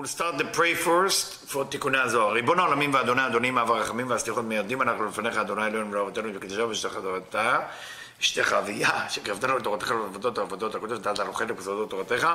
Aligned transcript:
we'll 0.00 0.08
start 0.08 0.38
the 0.38 0.44
pray 0.44 0.74
first 0.74 1.52
for 1.52 1.64
תיקוני 1.64 1.98
הזוהר. 1.98 2.32
ריבון 2.32 2.58
העולמים 2.58 2.94
ואדוני 2.94 3.26
אדונים 3.26 3.58
אב 3.58 3.70
הרחמים 3.70 4.10
והסליחות 4.10 4.44
מיידים 4.44 4.82
אנחנו 4.82 5.06
לפניך 5.06 5.36
אדוני 5.36 5.66
אלוהינו 5.66 5.92
ולאבותינו 5.92 6.28
וקדושה 6.34 6.66
ושתך 6.66 6.94
תורתה 7.02 7.58
אשתך 8.20 8.52
אביה 8.52 9.08
שקרבתנו 9.08 9.56
לתורתך 9.58 9.90
ולעבודות 9.90 10.38
העבודות 10.38 10.74
הקודש 10.74 10.92
ונתת 10.92 11.18
לנו 11.18 11.32
חלק 11.32 11.50
בסודות 11.50 11.90
תורתך. 11.90 12.28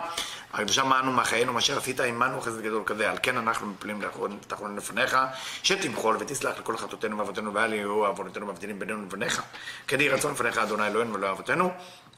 הקדושה 0.53 0.83
מענו 0.83 1.11
מחיינו 1.11 1.53
מה 1.53 1.61
שעשית 1.61 1.99
עמנו 1.99 2.41
חסד 2.41 2.61
גדול 2.61 2.83
כזה. 2.85 3.11
על 3.11 3.17
כן 3.23 3.37
אנחנו 3.37 3.67
מפלים 3.67 4.01
תחלון 4.47 4.75
לפניך 4.75 5.17
שתמחול 5.63 6.17
ותסלח 6.19 6.59
לכל 6.59 6.77
חטאותינו 6.77 7.17
ואבותינו 7.17 7.53
ואל 7.53 7.73
יהיו 7.73 8.05
עוונותינו 8.05 8.45
מבדילים 8.45 8.79
בינינו 8.79 9.01
לבניך. 9.01 9.41
כן 9.87 9.99
יהי 9.99 10.09
רצון 10.09 10.31
לפניך 10.31 10.57
אדוני 10.57 10.87
אלוהינו 10.87 11.13
ולאבותינו 11.13 11.71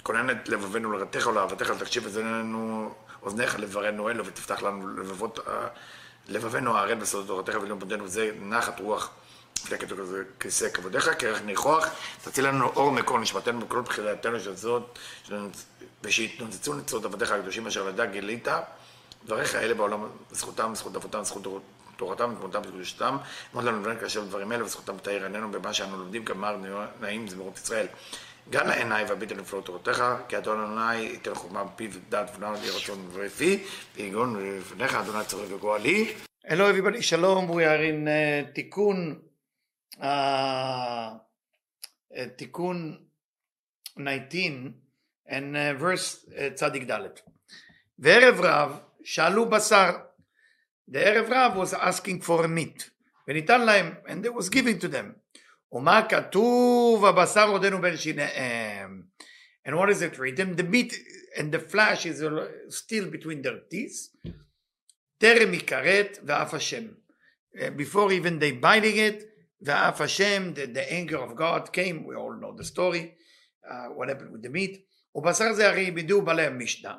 כונן 0.04 0.30
את 0.30 0.50
לבבינו 0.50 0.92
לרתך 0.92 1.28
ולאהבתך 1.28 1.70
לתקשיב 1.70 2.06
אזנינו 2.06 2.94
אוזניך 3.28 3.60
לברנו 3.60 4.10
אלו 4.10 4.26
ותפתח 4.26 4.62
לנו 4.62 4.88
לבבות 4.88 5.40
לבבינו 6.28 6.78
הערל 6.78 6.96
בסודות 6.96 7.28
תורתך 7.28 7.62
ולאום 7.62 7.80
פונדנו 7.80 8.08
זה 8.08 8.32
נחת 8.42 8.80
רוח. 8.80 9.10
לפני 9.64 9.78
כתוב 9.78 10.00
כזה 10.00 10.24
כיסא 10.40 10.70
כבודיך, 10.70 11.10
כרך 11.20 11.42
ניחוח, 11.42 11.88
תציל 12.24 12.48
לנו 12.48 12.68
אור 12.68 12.92
מקור 12.92 13.20
נשמתנו 13.20 13.60
בכל 13.60 13.82
בחילתנו 13.82 14.40
של 14.40 14.56
זאת, 14.56 15.00
ושיתנוצצו 16.04 16.74
נצרות 16.74 17.06
עבדיך 17.06 17.32
הקדושים 17.32 17.68
אשר 17.68 17.84
לדע 17.84 18.06
גילית, 18.06 18.48
דבריך 19.26 19.56
אלה 19.56 19.74
בעולם, 19.74 20.08
זכותם, 20.32 20.76
זכות 20.76 20.96
אבותם, 20.96 21.24
זכות 21.24 21.44
תורתם 21.98 22.34
ותמותם 22.34 22.60
וקדושתם, 22.60 23.18
אמרת 23.56 23.66
לנו 23.66 23.82
לבן 23.82 24.00
כאשר 24.00 24.24
דברים 24.24 24.52
אלה 24.52 24.66
וזכותם 24.66 24.98
תאיר 24.98 25.24
עינינו 25.24 25.52
במה 25.52 25.74
שאנו 25.74 25.98
לומדים 25.98 26.26
כמר 26.26 26.58
נעים 27.00 27.28
זמירות 27.28 27.58
ישראל. 27.58 27.88
גם 28.50 28.68
לעיניי 28.68 29.04
והביט 29.04 29.32
על 29.32 29.38
נפלאות 29.38 29.66
תורתך, 29.66 30.04
כי 30.28 30.38
אדון 30.38 30.62
אדוני 30.62 30.96
ייתן 30.96 31.36
חוכמה 31.36 31.64
בפיו 31.64 31.92
ודעת 31.94 32.36
ונעל 32.36 32.54
לי 32.62 32.70
רצון 32.70 33.10
ופי, 33.12 33.64
ויגון 33.96 34.58
לפניך 34.58 34.94
אדוני 34.96 35.26
צורך 35.26 35.52
וגואלי. 35.52 36.14
Hello 36.48 36.66
everybody, 36.72 37.02
shalom, 37.02 37.50
we 37.50 37.64
are 37.66 37.84
uh, 37.84 38.54
תיקון 38.54 39.20
תיקון 42.36 42.98
19 43.96 44.72
and 45.28 45.82
verse 45.82 46.30
צדיק 46.54 46.92
ד' 46.92 47.00
וערב 48.00 48.42
רב 48.42 48.80
שאלו 49.04 49.50
בשר 49.50 49.92
the 50.92 50.98
ערב 50.98 51.26
רב 51.30 51.64
was 51.64 51.74
asking 51.74 52.28
for 52.28 52.44
meat 52.44 52.84
וניתן 53.28 53.62
להם 53.66 53.94
and 54.06 54.26
they 54.26 54.30
was 54.30 54.50
giving 54.50 54.82
to 54.84 54.88
them 54.88 55.27
ומה 55.72 56.08
כתוב 56.10 57.06
הבשר 57.06 57.50
עודנו 57.50 57.78
And 59.66 59.76
what 59.76 59.90
is 59.90 60.02
it 60.02 60.18
written? 60.18 60.56
The 60.56 60.64
meat 60.64 60.94
and 61.38 61.52
the 61.52 61.60
flesh 61.60 62.06
is 62.06 62.24
still 62.70 63.10
between 63.10 63.42
their 63.42 63.60
teeth. 63.70 64.16
טרם 65.18 65.54
יכרת 65.54 66.20
ואף 66.24 66.54
uh, 66.54 67.70
Before 67.72 68.12
even 68.12 68.40
they 68.40 68.52
biting 68.52 68.98
it, 68.98 69.24
ואף 69.62 70.02
השם, 70.02 70.54
the, 70.54 70.68
the 70.68 70.92
anger 70.92 71.18
of 71.18 71.36
God 71.36 71.74
came, 71.74 72.06
we 72.06 72.16
all 72.16 72.34
know 72.34 72.56
the 72.56 72.64
story, 72.64 73.16
uh, 73.70 73.88
what 73.88 74.10
happened 74.10 74.32
with 74.32 74.44
the 74.44 74.50
meat. 74.50 74.78
ובשר 75.16 75.54
זה 75.54 75.68
הרי 75.70 75.82
יבידו 75.82 76.22
בעלי 76.22 76.46
המשנה. 76.46 76.96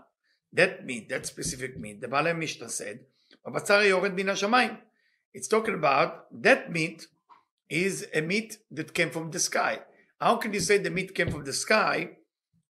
That 0.57 0.85
meat, 0.85 1.09
that 1.09 1.27
specific 1.27 1.77
meat, 1.79 2.01
the 2.01 2.09
בעלי 2.09 2.33
mishna 2.33 2.69
said, 2.69 2.99
הבשר 3.47 3.81
yored 3.81 4.17
bina 4.17 4.33
השמיים. 4.33 4.77
It's 5.35 5.49
talking 5.49 5.75
about 5.75 6.27
that 6.43 6.71
meat 6.71 7.07
is 7.70 8.08
a 8.14 8.22
meat 8.22 8.58
that 8.72 8.94
came 8.94 9.10
from 9.10 9.32
the 9.32 9.40
sky. 9.40 9.80
How 10.20 10.36
can 10.38 10.54
you 10.54 10.60
say 10.60 10.78
the 10.78 10.90
meat 10.90 11.16
came 11.16 11.30
from 11.30 11.44
the 11.44 11.54
sky 11.54 11.98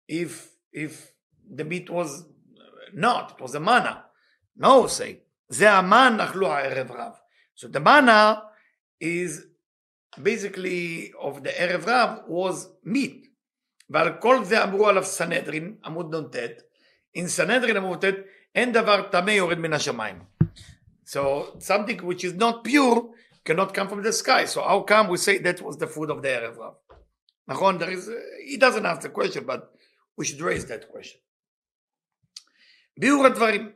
if 0.07 0.49
if 0.71 1.11
the 1.59 1.65
meat 1.71 1.89
was 1.89 2.25
not, 2.93 3.31
it 3.33 3.41
was 3.41 3.55
a 3.55 3.59
manna? 3.59 4.05
No, 4.55 4.87
say, 4.87 5.19
זה 5.49 5.71
המן 5.71 6.17
אכלו 6.19 6.47
הערב 6.47 6.91
רב. 6.91 7.13
So 7.55 7.67
the 7.67 7.79
manna 7.79 8.43
is 8.99 9.45
basically 10.21 11.11
of 11.19 11.43
the 11.43 11.51
ערב 11.61 11.83
רב 11.87 12.09
was 12.27 12.67
meat. 12.85 13.27
ועל 13.89 14.09
כל 14.19 14.43
זה 14.43 14.63
אמרו 14.63 14.89
עליו 14.89 15.03
סנהדרין, 15.03 15.75
עמוד 15.85 16.15
נ"ט, 16.15 16.35
in 17.17 17.27
סנהדרין 17.27 17.77
עמוד 17.77 18.05
ט', 18.05 18.13
אין 18.55 18.71
דבר 18.71 19.09
טמא 19.11 19.31
יורד 19.31 19.57
מן 19.57 19.73
השמיים. 19.73 20.19
So 21.05 21.19
something 21.59 21.99
which 22.01 22.23
is 22.23 22.33
not 22.33 22.63
pure 22.63 23.01
cannot 23.47 23.73
come 23.73 23.87
from 23.87 24.01
the 24.03 24.13
sky. 24.13 24.45
So 24.45 24.61
how 24.61 24.81
come 24.81 25.07
we 25.09 25.17
say 25.17 25.37
that 25.39 25.61
was 25.61 25.77
the 25.77 25.87
food 25.87 26.09
of 26.09 26.21
the 26.21 26.29
ערב 26.29 26.59
רב? 26.59 26.73
נכון, 27.47 27.79
there 27.79 27.91
is, 27.91 28.09
he 28.45 28.57
doesn't 28.57 28.85
ask 28.85 29.01
the 29.01 29.09
question, 29.09 29.45
but 29.45 29.71
we 30.17 30.25
should 30.25 30.41
raise 30.41 30.65
that 30.65 30.89
question. 30.89 31.19
ביאור 32.97 33.25
הדברים, 33.25 33.71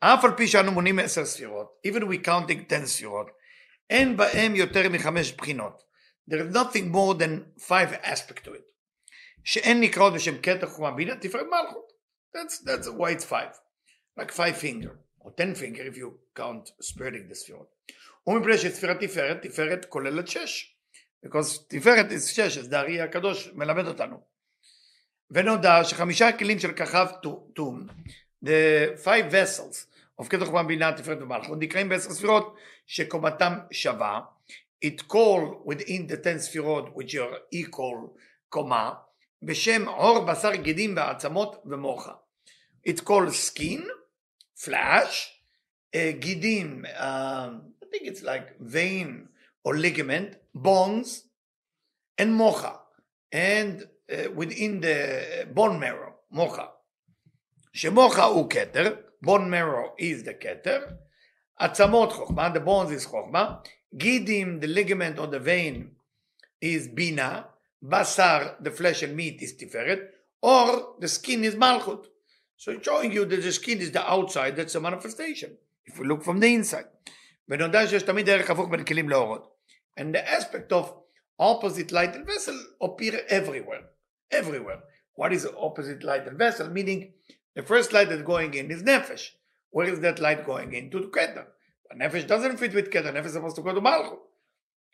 אף 0.00 0.24
על 0.24 0.30
פי 0.36 0.48
שאנו 0.48 0.72
מונים 0.72 0.98
עשר 0.98 1.24
ספירות, 1.24 1.80
even 1.86 2.00
we 2.00 2.26
counting 2.26 2.66
10 2.68 2.86
ספירות, 2.86 3.26
אין 3.90 4.16
בהם 4.16 4.56
יותר 4.56 4.88
מחמש 4.88 5.32
בחינות. 5.32 5.82
There 6.30 6.40
is 6.40 6.54
nothing 6.54 6.90
more 6.92 7.14
than 7.14 7.52
five 7.58 7.92
aspects 8.02 8.42
to 8.44 8.50
it. 8.50 8.64
שאין 9.44 9.80
נקראות 9.80 10.14
בשם 10.14 10.42
כתר 10.42 10.66
חומה 10.66 10.90
בינה 10.90 11.16
תפארת 11.16 11.46
מלכות. 11.46 11.92
That's, 12.34 12.58
that's 12.64 12.88
why 12.88 13.10
it's 13.10 13.24
five. 13.24 13.54
Like 14.18 14.30
five 14.30 14.56
finger, 14.56 14.98
or 15.20 15.30
ten 15.32 15.54
finger 15.54 15.82
if 15.82 15.96
you 15.96 16.18
count 16.34 16.72
spreading 16.80 17.28
the 17.28 17.34
ספירות. 17.34 17.68
ומפני 18.27 18.57
שספירת 18.57 18.97
תפארת, 18.99 19.41
תפארת 19.41 19.85
כוללת 19.85 20.27
שש. 20.27 20.75
Because 21.25 21.63
תפארת 21.67 22.11
is 22.11 22.19
שש, 22.19 22.57
אז 22.57 22.69
דארי 22.69 23.01
הקדוש 23.01 23.49
מלמד 23.53 23.87
אותנו. 23.87 24.21
ונודע 25.31 25.83
שחמישה 25.83 26.31
כלים 26.31 26.59
של 26.59 26.71
ככב 26.71 27.07
תום, 27.53 27.87
the 28.45 28.49
five 29.03 29.31
vessels 29.31 29.85
of 30.21 30.29
כתר 30.29 30.45
חומה 30.45 30.63
בינה 30.63 30.97
תפארת 30.97 31.21
ומלכות, 31.21 31.57
נקראים 31.59 31.89
בעשר 31.89 32.09
ספירות 32.09 32.55
שקומתם 32.87 33.53
שווה, 33.71 34.21
it 34.85 35.01
call 35.01 35.69
within 35.69 36.11
the 36.11 36.23
ten 36.23 36.37
ספירות 36.37 36.85
which 36.95 37.11
are 37.11 37.55
equal 37.55 38.19
קומה, 38.49 38.93
בשם 39.43 39.87
עור 39.87 40.25
בשר 40.25 40.55
גידים 40.55 40.93
ועצמות 40.97 41.61
ומוחה. 41.65 42.13
It's 42.87 43.01
called 43.01 43.31
skin, 43.31 43.83
flesh, 44.65 45.31
uh, 45.95 45.97
גידים, 46.19 46.85
uh, 46.85 47.03
I 47.87 47.89
think 47.91 48.07
it's 48.07 48.23
like 48.23 48.59
vein 48.59 49.29
or 49.63 49.75
ligament, 49.77 50.35
bones, 50.53 51.23
and 52.17 52.35
mocha, 52.35 52.79
and 53.31 53.85
uh, 54.11 54.31
within 54.31 54.81
the 54.81 55.47
bone 55.53 55.79
marrow, 55.79 56.15
mocha. 56.31 56.69
Shemocha 57.73 58.35
u 58.35 58.47
keter, 58.49 58.97
bone 59.21 59.49
marrow 59.49 59.93
is 59.97 60.23
the 60.23 60.33
keter. 60.33 60.97
Atzamot 61.61 62.11
chokma, 62.11 62.53
the 62.53 62.59
bones 62.59 62.91
is 62.91 63.05
chokma. 63.05 63.65
Gidim, 63.95 64.59
the 64.59 64.67
ligament 64.67 65.17
or 65.17 65.27
the 65.27 65.39
vein, 65.39 65.91
is 66.59 66.89
bina. 66.89 67.47
Basar, 67.83 68.55
the 68.61 68.71
flesh 68.71 69.03
and 69.03 69.15
meat, 69.15 69.41
is 69.41 69.53
tiferet. 69.53 70.07
Or 70.41 70.95
the 70.99 71.07
skin 71.07 71.43
is 71.43 71.55
malchut. 71.55 72.05
So 72.57 72.71
it's 72.71 72.85
showing 72.85 73.11
you 73.11 73.23
that 73.25 73.41
the 73.41 73.51
skin 73.51 73.79
is 73.79 73.91
the 73.91 74.09
outside, 74.09 74.55
that's 74.55 74.75
a 74.75 74.81
manifestation, 74.81 75.57
if 75.85 75.99
we 75.99 76.07
look 76.07 76.23
from 76.23 76.39
the 76.39 76.53
inside. 76.53 76.85
ונודע 77.48 77.86
שיש 77.86 78.02
תמיד 78.02 78.28
ערך 78.28 78.50
הפוך 78.50 78.68
בין 78.70 78.84
כלים 78.84 79.08
לאורות. 79.08 79.52
And 80.00 80.14
the 80.14 80.28
aspect 80.28 80.72
of 80.72 80.84
opposite 81.38 81.92
light 81.92 82.14
and 82.14 82.26
vessel 82.26 82.58
appear 82.80 83.20
everywhere. 83.28 83.84
Everywhere. 84.30 84.80
What 85.14 85.32
is 85.32 85.46
opposite 85.56 86.02
light 86.02 86.26
and 86.26 86.38
vessel? 86.38 86.68
Meaning 86.70 87.12
the 87.54 87.62
first 87.62 87.92
light 87.92 88.08
that's 88.08 88.22
going 88.22 88.54
in 88.54 88.70
is 88.70 88.82
nefesh. 88.82 89.30
Where 89.70 89.88
is 89.88 90.00
that 90.00 90.20
light 90.20 90.46
going 90.46 90.72
into? 90.72 91.00
To 91.00 91.08
Keter. 91.08 91.46
But 91.88 91.98
nefesh 91.98 92.26
doesn't 92.26 92.58
fit 92.58 92.74
with 92.74 92.90
Keter. 92.90 93.12
Nefesh 93.12 93.26
is 93.26 93.32
supposed 93.34 93.56
to 93.56 93.62
go 93.62 93.74
to 93.74 93.80
Malchut. 93.80 94.18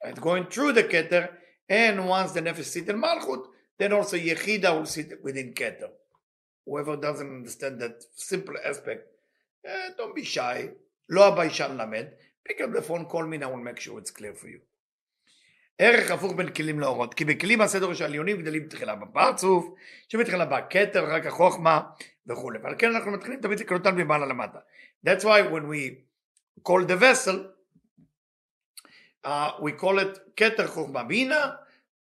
It's 0.03 0.21
going 0.21 0.47
through 0.47 0.73
the 0.73 0.85
Keter, 0.85 1.29
and 1.69 2.09
once 2.09 2.33
the 2.33 2.41
nefesh 2.41 2.65
sits 2.65 2.89
in 2.89 3.01
Malchut, 3.01 3.45
then 3.79 3.93
also 3.93 4.17
Yechida 4.17 4.77
will 4.77 4.87
sit 4.87 5.23
within 5.23 5.53
Keter. 5.55 5.91
Whoever 6.65 6.97
doesn't 6.97 7.27
understand 7.27 7.81
that 7.81 8.05
simple 8.15 8.55
aspect, 8.65 9.07
eh, 9.65 9.91
don't 9.97 10.15
be 10.15 10.25
shy. 10.25 10.71
לא 11.09 11.27
הביישן 11.27 11.77
למד. 11.77 12.07
Pick 12.46 12.62
up 12.62 12.74
the 12.74 12.82
phone, 12.82 13.06
call 13.06 13.26
me, 13.26 13.36
and 13.38 13.46
I 13.46 13.48
will 13.48 13.58
make 13.58 13.80
sure 13.80 13.98
it's 14.00 14.12
clear 14.12 14.34
for 14.34 14.48
you. 14.48 14.60
ערך 15.78 16.12
הפוך 16.12 16.34
בין 16.34 16.50
כלים 16.50 16.80
לאורות, 16.80 17.14
כי 17.14 17.26
בכלים 17.26 17.62
הסדר 17.62 17.92
יש 17.92 18.02
עליונים 18.02 18.42
גדלים 18.42 18.68
תחילה 18.68 18.96
בפרצוף, 18.96 19.66
שבתחילה 20.10 20.46
בא 20.46 20.60
כתר, 20.70 21.06
רק 21.06 21.26
החוכמה 21.26 21.82
וכולי, 22.28 22.60
ועל 22.64 22.76
כן 22.80 22.96
אנחנו 22.96 23.12
מתחילים 23.12 23.42
תמיד 23.42 23.60
לקרוא 23.60 23.78
אותם 23.78 23.96
ממעלה 23.96 24.26
למטה. 24.26 24.60
That's 25.08 25.24
why 25.24 25.42
when 25.54 25.68
we 25.68 26.04
call 26.64 26.86
the 26.86 26.98
vessel, 26.98 27.38
uh, 29.26 29.52
we 29.60 29.72
call 29.82 30.00
it 30.00 30.20
כתר 30.36 30.68
חוכמה 30.68 31.04
בינה, 31.04 31.52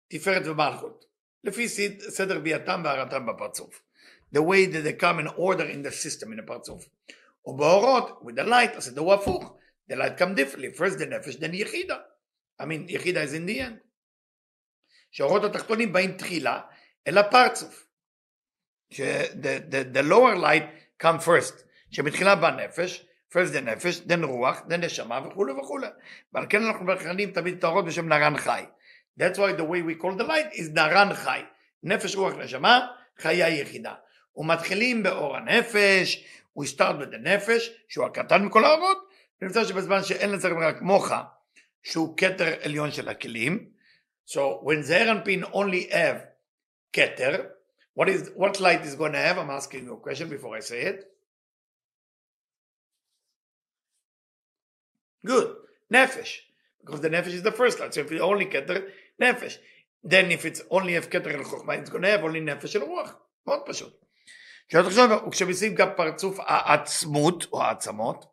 תפארת 0.08 0.46
ומלכות, 0.46 1.04
לפי 1.44 1.68
סדר 1.98 2.38
ביאתם 2.38 2.82
והרתם 2.84 3.26
בפרצוף. 3.26 3.82
The 4.34 4.40
way 4.40 4.66
that 4.66 4.84
they 4.84 5.02
come 5.02 5.18
in 5.18 5.28
order 5.28 5.64
in 5.64 5.82
the 5.82 5.92
system, 5.92 6.32
in 6.32 6.40
הפרצוף. 6.44 6.88
ובאורות, 7.46 8.22
with 8.22 8.40
the 8.40 8.48
light, 8.48 8.76
הסדר 8.76 9.00
הוא 9.00 9.14
הפוך. 9.14 9.56
The 9.92 9.96
light 9.96 10.16
come 10.16 10.34
differently, 10.34 10.70
first 10.78 10.98
the 10.98 11.06
נפש, 11.06 11.36
then 11.36 11.54
יחידה. 11.54 11.96
I 12.60 12.64
mean, 12.64 12.88
יחידה 12.88 13.24
is 13.24 13.34
in 13.34 13.46
the 13.46 13.58
end. 13.60 13.78
שהאורות 15.10 15.44
התחתונים 15.44 15.92
באים 15.92 16.16
תחילה 16.16 16.60
אל 17.08 17.18
הפרצוף. 17.18 17.86
ש- 18.92 19.00
the, 19.00 19.72
the, 19.72 19.96
the 19.96 20.02
lower 20.02 20.36
light 20.36 21.02
come 21.02 21.20
first, 21.26 21.54
שבתחילה 21.90 22.34
בא 22.34 22.50
נפש, 22.50 23.06
first 23.32 23.54
the 23.54 23.60
נפש, 23.60 24.00
then 24.08 24.24
רוח, 24.24 24.60
then 24.68 24.76
נשמה 24.76 25.20
וכולי 25.26 25.52
וכולי. 25.52 25.86
ועל 26.32 26.46
כן 26.48 26.62
אנחנו 26.62 26.84
מכנים 26.84 27.30
תמיד 27.30 27.60
טהרות 27.60 27.84
בשם 27.84 28.08
נרן 28.08 28.36
חי. 28.36 28.64
That's 29.20 29.36
why 29.36 29.52
the 29.58 29.64
way 29.64 29.82
we 29.82 30.02
call 30.02 30.16
the 30.20 30.24
light 30.28 30.54
is 30.54 30.70
נרן 30.74 31.14
חי. 31.14 31.40
נפש, 31.82 32.16
רוח, 32.16 32.34
נשמה, 32.34 32.86
חיה 33.18 33.48
יחידה. 33.48 33.94
ומתחילים 34.36 35.02
באור 35.02 35.36
הנפש, 35.36 36.24
we 36.58 36.62
start 36.62 36.94
with 37.00 37.12
the 37.14 37.18
נפש, 37.18 37.70
שהוא 37.88 38.06
הקטן 38.06 38.44
מכל 38.44 38.64
האורות, 38.64 39.11
ונמצא 39.42 39.64
שבזמן 39.64 40.02
שאין 40.02 40.30
לזה 40.30 40.48
רק 40.48 40.82
מוחה, 40.82 41.24
שהוא 41.82 42.16
כתר 42.16 42.62
עליון 42.62 42.92
של 42.92 43.08
הכלים, 43.08 43.70
so 44.26 44.38
when 44.64 44.80
זעיר 44.80 45.12
אנפין 45.12 45.44
only 45.44 45.90
have 45.90 46.26
כתר, 46.92 47.46
what 47.98 48.08
is 48.08 48.30
what 48.36 48.60
light 48.60 48.84
is 48.84 48.94
going 48.94 49.12
to 49.12 49.18
have? 49.18 49.38
I'm 49.38 49.50
asking 49.50 49.84
you 49.84 49.94
a 49.94 50.00
question 50.00 50.28
before 50.28 50.56
I 50.56 50.60
say 50.60 50.82
it. 50.82 51.04
Good. 55.26 55.56
Nefesh. 55.92 56.32
Because 56.80 57.00
the 57.00 57.10
nefesh 57.10 57.34
is 57.38 57.42
the 57.42 57.52
first 57.52 57.78
light. 57.80 57.92
So 57.94 58.00
if 58.00 58.10
it's 58.10 58.22
only 58.22 58.46
keter, 58.46 58.88
nefesh. 59.20 59.58
Then 60.02 60.32
if 60.32 60.44
it's 60.44 60.62
only 60.70 60.94
have 60.94 61.10
keter 61.10 61.34
and 61.34 61.44
chokhmah, 61.44 61.78
it's 61.80 61.90
going 61.90 62.02
to 62.02 62.08
have 62.08 62.24
only 62.24 62.40
nefesh 62.40 62.74
and 62.76 62.84
רוח. 62.84 63.16
מאוד 63.46 63.60
פשוט. 63.66 64.02
וכשמשים 65.26 65.74
גם 65.74 65.88
פרצוף 65.96 66.38
העצמות 66.40 67.46
או 67.52 67.62
העצמות, 67.62 68.24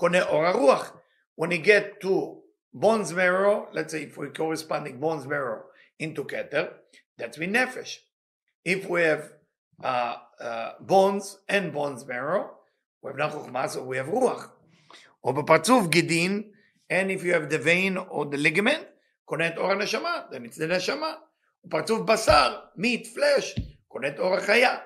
קונה 0.00 0.22
אור 0.22 0.46
הרוח. 0.46 0.96
When 1.40 1.50
you 1.50 1.58
get 1.58 2.00
to 2.00 2.42
bones 2.72 3.12
marrow, 3.12 3.68
let's 3.72 3.92
say 3.92 4.02
if 4.04 4.16
we 4.16 4.28
corresponding 4.28 4.98
bones 5.00 5.26
marrow 5.26 5.62
into 5.98 6.24
keter, 6.24 6.72
that's 7.18 7.38
mean 7.38 7.52
nefesh. 7.54 7.98
If 8.64 8.88
we 8.88 9.02
have 9.02 9.32
uh, 9.82 10.16
uh, 10.40 10.72
bones 10.80 11.38
and 11.48 11.72
bones 11.72 12.06
marrow, 12.06 12.50
we 13.02 13.10
have 13.10 13.18
not 13.18 13.32
chokhmah, 13.32 13.68
so 13.70 13.82
we 13.82 13.96
have 13.96 14.08
ruach. 14.08 14.50
או 15.24 15.32
בפרצוף 15.32 15.86
גידין, 15.86 16.52
and 16.90 17.10
if 17.10 17.24
you 17.24 17.32
have 17.32 17.48
the 17.50 17.58
vein 17.58 17.96
or 17.96 18.24
the 18.24 18.36
ligament, 18.36 18.84
קונה 19.24 19.48
את 19.48 19.56
אור 19.56 19.70
הנשמה, 19.70 20.22
then 20.30 20.44
it's 20.44 20.56
the 20.56 20.66
נשמה. 20.66 21.14
ופרצוף 21.64 22.00
בשר, 22.00 22.60
meat, 22.78 23.06
flesh, 23.06 23.60
קונה 23.88 24.08
את 24.08 24.18
אור 24.18 24.34
החיה. 24.34 24.76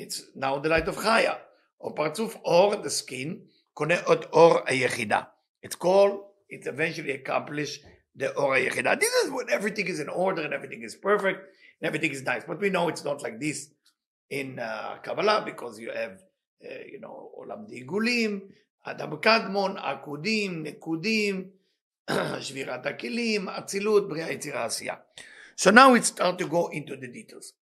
It's 0.00 0.36
now 0.36 0.58
the 0.62 0.68
light 0.68 0.88
of 0.88 0.96
חיה. 0.96 1.34
או 1.80 1.94
פרצוף 1.94 2.36
אור, 2.36 2.74
the 2.74 2.90
skin, 2.90 3.28
קונה 3.74 3.94
את 4.12 4.24
אור 4.32 4.58
היחידה. 4.66 5.20
It's 5.66 5.76
called, 5.76 6.14
it 6.50 6.66
eventually 6.66 7.12
accomplish 7.12 7.84
the 8.18 8.36
אור 8.36 8.52
היחידה. 8.54 8.94
This 8.94 9.24
is 9.24 9.30
when 9.30 9.48
everything 9.48 9.86
is 9.86 10.00
in 10.00 10.08
order 10.08 10.42
and 10.42 10.52
everything 10.52 10.82
is 10.82 10.94
perfect 10.94 11.40
and 11.80 11.84
everything 11.88 12.12
is 12.12 12.22
nice. 12.22 12.44
But 12.46 12.58
we 12.60 12.70
know 12.70 12.88
it's 12.88 13.04
not 13.04 13.22
like 13.22 13.38
this 13.40 13.70
in 14.30 14.58
uh, 14.58 14.96
Kabbalah 15.02 15.42
because 15.44 15.78
you 15.78 15.90
have, 15.90 16.14
uh, 16.64 16.84
you 16.92 17.00
know, 17.00 17.30
עולם 17.34 17.66
דעיגולים, 17.66 18.40
אדם 18.82 19.16
קדמון, 19.16 19.76
עקודים, 19.76 20.62
נקודים, 20.62 21.50
שבירת 22.40 22.86
הכלים, 22.86 23.48
אצילות, 23.48 24.08
בריאה, 24.08 24.32
יצירה, 24.32 24.64
עשייה. 24.64 24.94
So 25.56 25.70
now 25.70 25.94
it 25.94 26.04
start 26.04 26.38
to 26.38 26.46
go 26.46 26.68
into 26.72 26.96
the 26.96 27.08
details. 27.08 27.52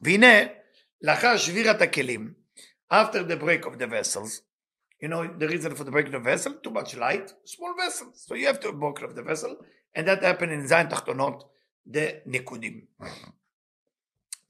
והנה, 0.00 0.36
לאחר 1.02 1.36
שבירת 1.36 1.82
הכלים, 1.82 2.34
after 2.92 3.22
the 3.22 3.36
break 3.36 3.66
of 3.66 3.78
the 3.78 3.86
vessels, 3.86 4.42
you 5.00 5.08
know 5.08 5.26
the 5.26 5.48
reason 5.48 5.74
for 5.74 5.84
the 5.84 5.90
break 5.90 6.06
of 6.06 6.12
the 6.12 6.18
vessel? 6.18 6.54
Too 6.54 6.70
much 6.70 6.96
light, 6.96 7.32
small 7.44 7.74
vessels. 7.76 8.24
So 8.26 8.34
you 8.34 8.46
have 8.46 8.60
to 8.60 8.72
break 8.72 9.02
of 9.02 9.14
the 9.14 9.22
vessel, 9.22 9.56
and 9.94 10.06
that 10.08 10.22
happened 10.22 10.52
in 10.52 10.66
זין 10.66 10.88
תחתונות, 10.88 11.44
the 11.86 12.22
נקודים. 12.26 12.80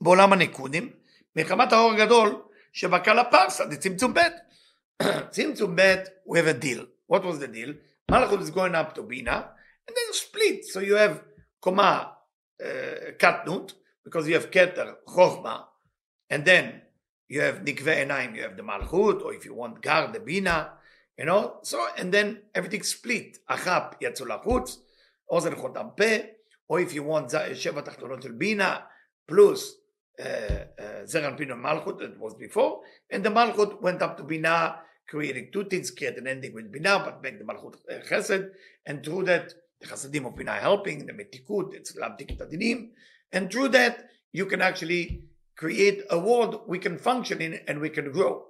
בעולם 0.00 0.32
הנקודים, 0.32 0.92
מחמת 1.36 1.72
האור 1.72 1.92
הגדול 1.92 2.42
שבקע 2.72 3.14
לפרסה, 3.14 3.70
זה 3.70 3.76
צמצום 3.76 4.14
ב'. 4.14 4.18
צמצום 5.30 5.76
ב', 5.76 5.80
we 6.26 6.38
have 6.38 6.46
a 6.46 6.54
deal. 6.54 6.86
What 7.06 7.24
was 7.24 7.38
the 7.38 7.48
deal? 7.48 7.74
Malchut 8.10 8.40
is 8.40 8.50
going 8.50 8.74
up 8.74 8.94
to 8.94 9.02
Bina, 9.02 9.50
and 9.86 9.96
then 9.96 10.04
you 10.08 10.14
split. 10.14 10.64
So 10.64 10.80
you 10.80 10.94
have 10.94 11.22
Koma 11.60 12.12
uh, 12.62 12.66
Katnut, 13.18 13.74
because 14.04 14.28
you 14.28 14.34
have 14.34 14.50
Keter, 14.50 14.94
Chochma, 15.06 15.64
and 16.30 16.44
then 16.44 16.82
you 17.31 17.39
have 17.39 17.63
Nikve 17.63 18.05
Enaim, 18.05 18.35
you 18.35 18.41
have 18.41 18.57
the 18.57 18.61
Malchut, 18.61 19.23
or 19.23 19.33
if 19.33 19.45
you 19.45 19.53
want 19.53 19.81
Gar, 19.81 20.11
the 20.11 20.19
Bina, 20.19 20.71
you 21.17 21.23
know, 21.23 21.59
so, 21.63 21.87
and 21.97 22.13
then 22.13 22.41
everything 22.53 22.83
split. 22.83 23.37
Achap, 23.49 24.01
Yatzulachutz, 24.01 24.79
ozer 25.31 25.51
Chotam 25.51 25.95
Peh, 25.95 26.25
or 26.67 26.81
if 26.81 26.93
you 26.93 27.03
want 27.03 27.29
Sheva 27.29 27.85
Tachtonot 27.87 28.25
El 28.25 28.33
Bina, 28.33 28.83
plus 29.25 29.75
uh, 30.19 30.23
uh, 30.23 30.83
Zeran 31.05 31.37
Pino 31.37 31.55
Malchut, 31.55 31.99
that 31.99 32.19
was 32.19 32.33
before, 32.33 32.81
and 33.09 33.23
the 33.23 33.29
Malchut 33.29 33.81
went 33.81 34.01
up 34.01 34.17
to 34.17 34.23
Bina, 34.23 34.79
creating 35.07 35.51
two 35.53 35.63
things, 35.63 35.89
create 35.91 36.17
an 36.17 36.27
ending 36.27 36.53
with 36.53 36.69
Bina, 36.69 36.99
but 36.99 37.23
make 37.23 37.39
the 37.39 37.45
Malchut 37.45 37.75
uh, 37.89 38.03
Chesed, 38.09 38.49
and 38.85 39.05
through 39.05 39.23
that, 39.23 39.53
the 39.79 39.87
chesedim 39.87 40.25
of 40.25 40.35
Bina 40.35 40.55
helping, 40.55 41.05
the 41.05 41.13
Metikut, 41.13 41.75
it's 41.75 41.95
Lam 41.95 42.17
Tikkut 42.19 42.39
Adinim, 42.39 42.89
and 43.31 43.49
through 43.49 43.69
that, 43.69 44.09
you 44.33 44.45
can 44.45 44.61
actually 44.61 45.23
create 45.61 46.01
a 46.09 46.17
world 46.17 46.61
we 46.65 46.79
can 46.79 46.97
function 46.97 47.39
in 47.39 47.59
and 47.67 47.79
we 47.79 47.89
can 47.89 48.11
grow. 48.11 48.45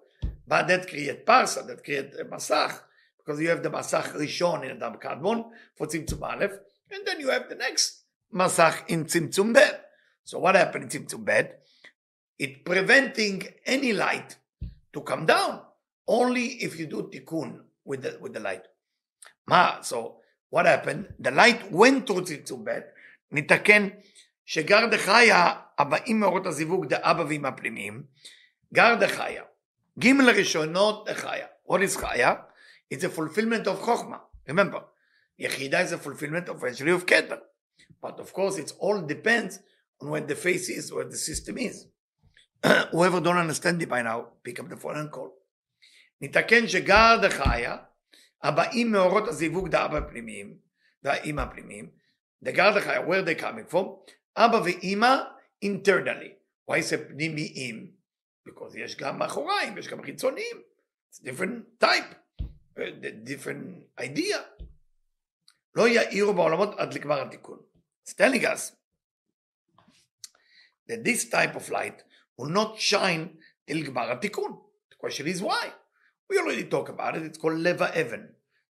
But 0.48 0.70
that 0.70 0.88
create 0.88 1.26
parsa, 1.26 1.68
that 1.68 1.84
create 1.84 2.14
masach, 2.32 2.80
because 3.18 3.42
you 3.42 3.50
have 3.50 3.62
the 3.62 3.70
masach 3.70 4.16
rishon 4.16 4.64
in 4.64 4.78
Adam 4.78 4.94
Kadmon 4.94 5.50
for 5.76 5.88
Tzimtzum 5.88 6.22
Aleph, 6.22 6.54
and 6.90 7.06
then 7.06 7.20
you 7.20 7.30
have 7.30 7.50
the 7.50 7.56
next 7.56 8.04
masach 8.34 8.88
in 8.88 9.04
Tzimtzum 9.04 9.54
Bet. 9.54 9.90
So 10.24 10.40
what 10.40 10.56
happened 10.56 10.86
in 10.86 10.90
Tzimtzum 10.90 11.26
Bet? 11.26 11.60
It 12.40 12.64
preventing 12.64 13.44
any 13.66 13.92
light 13.92 14.38
to 14.94 15.02
come 15.02 15.26
down, 15.26 15.60
only 16.08 16.46
if 16.64 16.80
you 16.80 16.86
do 16.86 17.10
tikkun 17.14 17.60
with 17.84 18.04
the, 18.04 18.18
with 18.22 18.34
the 18.34 18.40
light. 18.40 18.64
Ma, 19.48 19.82
so 19.82 20.22
what 20.50 20.66
happened? 20.66 21.14
The 21.20 21.32
light 21.32 21.70
went 21.74 22.08
through 22.08 22.22
Tzimtzum 22.22 22.66
nita 23.32 23.60
nitaken 23.60 23.92
שגר 24.52 24.86
דחיה 24.92 25.54
הבאים 25.78 26.20
מאורות 26.20 26.46
הזיווג 26.46 26.86
דאבא 26.86 27.24
ואמא 27.30 27.50
פנימיים, 27.52 28.04
גר 28.74 28.96
דחיה, 29.00 29.44
ג' 30.00 30.22
ראשונות 30.38 31.10
דחיה. 31.10 31.48
What 31.70 31.78
is 31.78 31.98
חיה? 31.98 32.34
It's 32.94 33.04
a 33.04 33.18
fulfillment 33.18 33.68
of 33.68 33.82
חוכמה. 33.82 34.18
Remember, 34.50 34.82
יחידה 35.40 35.84
is 35.84 35.92
a 35.94 35.98
fulfillment 35.98 36.50
of 36.50 36.64
eventually 36.64 36.92
of 36.92 37.08
כתר. 37.08 37.40
But 38.02 38.20
of 38.20 38.34
course 38.34 38.58
it 38.58 38.74
all 38.80 39.02
depends 39.02 39.60
on 40.02 40.10
where 40.10 40.20
the 40.20 40.36
face 40.36 40.70
is, 40.70 40.92
where 40.92 41.06
the 41.06 41.18
system 41.18 41.58
is. 41.58 41.86
Whoever 42.92 43.22
don't 43.22 43.38
understand 43.38 43.82
it 43.82 43.88
by 43.88 44.02
now, 44.02 44.20
pick 44.44 44.60
up 44.60 44.68
the 44.68 44.76
phone 44.76 44.98
and 44.98 45.12
call. 45.12 45.32
נתקן 46.22 46.68
שגר 46.68 47.18
דחיה, 47.22 47.78
הבאים 48.44 48.92
מאורות 48.92 49.28
הזיווג 49.28 49.68
דאבא 49.70 49.98
הפנימיים, 49.98 50.58
והאימא 51.04 51.42
הפנימיים, 51.42 51.90
דגר 52.44 52.78
דחיה, 52.78 53.08
where 53.08 53.24
they 53.24 53.42
coming 53.42 53.74
from, 53.74 53.86
אבא 54.38 54.56
ואימא 54.56 55.16
internally. 55.66 56.32
why 56.72 56.80
זה 56.82 57.08
פנימיים? 57.08 57.92
because 58.50 58.78
יש 58.78 58.96
גם 58.96 59.20
מאחוריים, 59.20 59.78
יש 59.78 59.88
גם 59.88 60.04
חיצוניים. 60.04 60.62
it's 61.12 61.20
different 61.20 61.84
type, 61.84 62.16
uh, 62.78 62.82
different 63.26 64.00
idea. 64.00 64.38
לא 65.76 65.88
יאירו 65.88 66.34
בעולמות 66.34 66.80
עד 66.80 66.94
לגמר 66.94 67.22
התיקון. 67.22 67.60
It's 68.06 68.14
telling 68.14 68.44
us 68.44 68.72
that 70.90 71.04
this 71.04 71.30
type 71.30 71.56
of 71.56 71.70
light 71.70 72.04
will 72.38 72.50
not 72.50 72.80
shine 72.80 73.38
till 73.70 73.86
גמר 73.86 74.12
התיקון. 74.12 74.62
The 74.92 75.08
question 75.08 75.28
is 75.28 75.42
why? 75.42 75.72
We 76.30 76.38
already 76.38 76.64
talked 76.64 76.90
about 76.90 77.16
it, 77.16 77.24
it's 77.24 77.38
called 77.38 77.58
לב 77.58 77.82
האבן. 77.82 78.28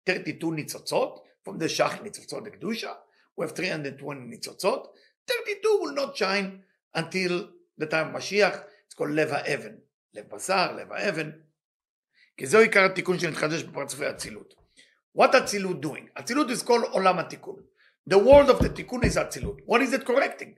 32 0.08 0.54
ניצוצות, 0.54 1.24
from 1.48 1.52
the 1.62 1.68
שח 1.68 2.00
ניצוצות 2.02 2.44
לקדושה, 2.46 2.92
we 3.40 3.44
have 3.44 3.56
320 3.56 4.30
ניצוצות, 4.30 4.94
32 5.28 5.78
will 5.80 5.94
not 5.94 6.16
shine 6.16 6.62
until 6.94 7.48
the 7.76 7.86
time 7.86 8.08
of 8.08 8.22
Mashiach, 8.22 8.62
it's 8.86 8.94
called 8.94 9.10
לב 9.10 9.28
האבן. 9.32 9.74
לב 10.14 10.24
בשר, 10.34 10.72
לב 10.72 10.92
האבן. 10.92 11.30
כי 12.36 12.46
זהו 12.46 12.60
עיקר 12.60 12.84
התיקון 12.84 13.18
שנתחדש 13.18 13.62
בפרצופי 13.62 14.06
האצילות. 14.06 14.54
What 15.18 15.36
אצילות 15.44 15.84
doing? 15.84 16.20
אצילות 16.20 16.46
is 16.50 16.64
called 16.66 16.90
עולם 16.90 17.18
התיקון. 17.18 17.62
The 18.10 18.16
world 18.16 18.48
of 18.48 18.62
the 18.62 18.68
תיקון 18.68 19.00
is 19.02 19.20
אצילות. 19.22 19.58
What 19.66 19.80
is 19.80 19.92
it 19.94 20.06
correcting? 20.06 20.54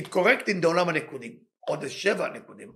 It 0.00 0.08
correcting 0.10 0.62
the 0.62 0.66
עולם 0.66 0.88
הנקודים, 0.88 1.38
או 1.68 1.74
the 1.74 1.88
שבע 1.88 2.26
הנקודים. 2.26 2.72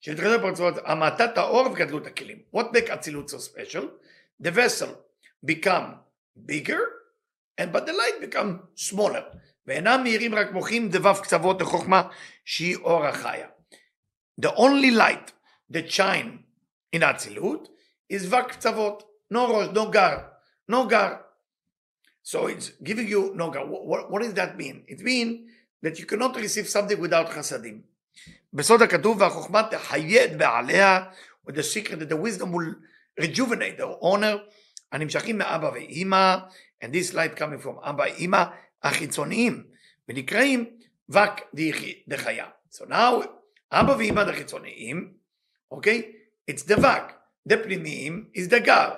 שנתחדש 0.00 0.38
בפרצופי 0.38 0.80
המעטת 0.84 1.38
האור 1.38 1.66
וגדלות 1.66 2.06
הכלים. 2.06 2.42
What 2.54 2.64
make 2.64 2.94
אצילות 2.94 3.30
so 3.30 3.38
special? 3.38 3.84
The 4.42 4.50
vessel 4.50 4.88
become 5.44 5.96
bigger, 6.46 6.80
and 7.57 7.71
but 7.71 7.85
the 7.85 7.93
light 7.93 8.21
become 8.21 8.59
smaller. 8.75 9.23
ואינם 9.67 10.03
מאירים 10.03 10.35
רק 10.35 10.51
מוחים 10.51 10.89
דבב 10.89 11.17
קצוות 11.23 11.61
לחוכמה 11.61 12.09
שהיא 12.45 12.75
אור 12.75 13.05
החיה. 13.05 13.47
The 14.41 14.49
only 14.49 14.91
light 14.91 15.31
that 15.73 15.91
shine 15.91 16.43
in 16.95 17.03
אצילות 17.03 17.69
is 18.13 18.33
וק 18.33 18.51
קצוות, 18.51 19.03
no 19.33 19.37
ראש, 19.37 19.67
no 19.67 19.91
גר, 19.91 20.17
no 20.71 20.85
גר. 20.89 21.13
So 22.23 22.47
it's 22.47 22.71
giving 22.83 23.07
you 23.07 23.33
no 23.35 23.49
גר. 23.49 23.65
What, 23.65 24.11
what 24.11 24.21
does 24.21 24.33
that 24.33 24.57
mean? 24.57 24.83
It 24.87 25.01
means 25.01 25.49
that 25.83 25.99
you 25.99 26.05
cannot 26.05 26.35
receive 26.35 26.67
something 26.67 26.99
without 26.99 27.29
חסדים. 27.29 27.81
בסוד 28.53 28.81
הכתוב 28.81 29.21
והחוכמה 29.21 29.63
תחיה 29.71 30.25
את 30.25 30.37
בעליה 30.37 31.03
with 31.47 31.55
the 31.55 31.63
secret 31.63 31.99
that 31.99 32.09
the 32.09 32.17
wisdom 32.17 32.51
will 32.51 32.75
rejuvenate 33.19 33.77
the 33.77 33.97
honor 34.01 34.39
הנמשכים 34.91 35.37
מאבא 35.37 35.71
ואימא, 35.73 36.37
and 36.83 36.87
this 36.87 37.13
light 37.13 37.39
coming 37.39 37.63
from 37.65 37.89
אבא 37.89 38.03
ואימא 38.03 38.43
החיצוניים, 38.83 39.63
ונקראים 40.09 40.77
וק 41.09 41.55
דחיה. 42.07 42.45
So 42.71 42.83
now, 42.89 43.27
אבא 43.71 43.91
ואימא 43.91 44.19
החיצוניים, 44.19 45.13
אוקיי? 45.71 46.11
It's 46.51 46.63
the 46.69 46.79
וק. 46.79 47.11
The 47.49 47.57
פנימיים 47.63 48.29
is 48.37 48.49
the 48.49 48.59
גר. 48.59 48.89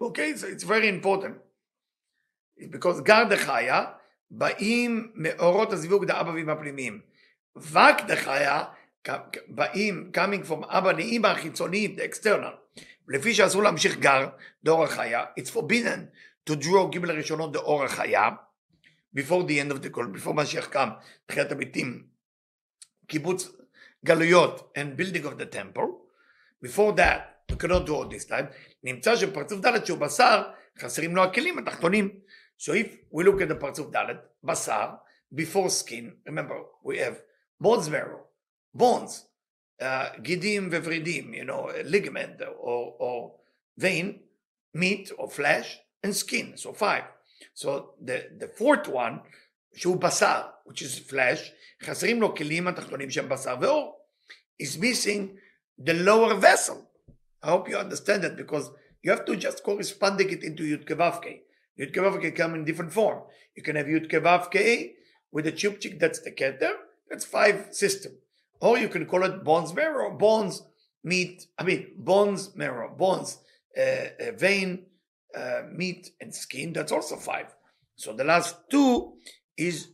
אוקיי? 0.00 0.34
So 0.36 0.44
it's 0.44 0.64
very 0.64 1.04
important. 1.04 1.34
because 2.60 3.02
גר 3.02 3.24
דחיה, 3.30 3.84
באים 4.30 5.12
מאורות 5.14 5.72
הזיווג 5.72 6.04
דאבא 6.04 6.30
ואימא 6.30 6.52
הפנימיים. 6.52 7.00
וק 7.56 8.00
דחיה, 8.08 8.64
באים, 9.48 10.10
coming 10.14 10.48
from 10.48 10.64
אבא 10.68 10.92
לאימא 10.92 11.26
החיצוניים, 11.26 11.96
the 11.96 12.02
external. 12.14 12.63
לפי 13.08 13.34
שאסור 13.34 13.62
להמשיך 13.62 13.98
גר 13.98 14.28
דאור 14.64 14.84
החיה, 14.84 15.24
it's 15.40 15.50
forbidden 15.50 16.00
to 16.50 16.52
draw 16.52 16.90
גימל 16.90 17.10
הראשונות 17.10 17.52
דאור 17.52 17.84
החיה, 17.84 18.28
before 19.16 19.42
the 19.48 19.60
end 19.60 19.72
of 19.72 19.84
the 19.84 19.96
call, 19.96 20.18
before 20.18 20.32
משיח 20.34 20.66
קם, 20.66 20.88
תחיית 21.26 21.52
המתים, 21.52 22.06
קיבוץ 23.06 23.48
גלויות 24.04 24.76
and 24.78 25.00
building 25.00 25.24
of 25.24 25.40
the 25.40 25.56
temple, 25.56 25.88
before 26.64 26.92
that, 26.96 27.52
we 27.52 27.56
cannot 27.56 27.86
do 27.86 27.94
all 27.94 28.08
this 28.08 28.24
time, 28.28 28.44
נמצא 28.84 29.16
שפרצוף 29.16 29.60
ד' 29.66 29.86
שהוא 29.86 29.98
בשר, 29.98 30.42
חסרים 30.78 31.16
לו 31.16 31.24
הכלים 31.24 31.58
התחתונים. 31.58 32.20
So 32.58 32.72
if 32.72 32.86
we 33.12 33.24
look 33.24 33.40
at 33.40 33.48
the 33.48 33.60
פרצוף 33.60 33.96
ד', 33.96 34.14
בשר, 34.44 34.90
before 35.34 35.68
skin, 35.68 36.12
remember, 36.26 36.58
we 36.84 36.98
have 36.98 37.16
bones 37.60 37.88
marrow, 37.88 38.22
bones, 38.74 39.24
uh, 39.80 40.20
גידים 40.22 40.70
וורידים, 40.70 41.34
you 41.34 41.44
know, 41.44 41.70
ligament 41.84 42.42
or, 42.58 42.94
or 42.98 43.32
vein, 43.78 44.20
meat 44.74 45.10
or 45.18 45.28
flesh, 45.28 45.78
and 46.02 46.14
skin, 46.14 46.56
so 46.56 46.72
five. 46.72 47.04
So 47.54 47.94
the, 48.00 48.30
the 48.38 48.48
fourth 48.48 48.88
one, 48.88 49.20
שהוא 49.74 49.96
בשר, 49.96 50.42
which 50.64 50.82
is 50.82 50.98
flesh, 50.98 51.52
חסרים 51.82 52.20
לו 52.20 52.34
כלים 52.34 52.68
התחתונים 52.68 53.10
שהם 53.10 53.28
בשר 53.28 53.56
ואור. 53.60 53.96
is 54.62 54.76
missing 54.76 55.38
the 55.78 55.94
lower 55.94 56.34
vessel. 56.34 56.86
I 57.42 57.50
hope 57.50 57.68
you 57.68 57.76
understand 57.76 58.22
that 58.24 58.36
because 58.36 58.70
you 59.02 59.10
have 59.10 59.24
to 59.24 59.36
just 59.36 59.62
corresponding 59.62 60.30
it 60.30 60.42
into 60.44 60.62
Yud 60.62 60.84
Kevavke. 60.86 61.40
Yud 61.78 61.94
Kevavke 61.94 62.36
come 62.36 62.54
in 62.54 62.64
different 62.64 62.92
form. 62.92 63.22
You 63.56 63.62
can 63.62 63.76
have 63.76 63.86
Yud 63.86 64.10
Kevavke 64.10 64.92
with 65.32 65.46
a 65.46 65.52
chupchik, 65.52 65.98
that's 65.98 66.20
the 66.20 66.32
keter, 66.32 66.72
that's 67.08 67.24
five 67.24 67.68
system. 67.70 68.12
Or 68.60 68.78
you 68.78 68.88
can 68.88 69.06
call 69.06 69.24
it 69.24 69.42
bones 69.42 69.72
marrow, 69.74 70.16
bones 70.16 70.62
meat, 71.02 71.46
I 71.58 71.64
mean, 71.64 71.92
bones 71.96 72.54
marrow, 72.54 72.94
bones, 72.94 73.38
uh, 73.76 73.80
uh, 73.80 74.32
vein, 74.36 74.86
uh, 75.34 75.62
meat, 75.72 76.10
and 76.20 76.34
skin, 76.34 76.72
that's 76.72 76.92
also 76.92 77.16
five. 77.16 77.46
So 77.96 78.12
the 78.12 78.24
last 78.24 78.56
two 78.70 79.14
is 79.56 79.88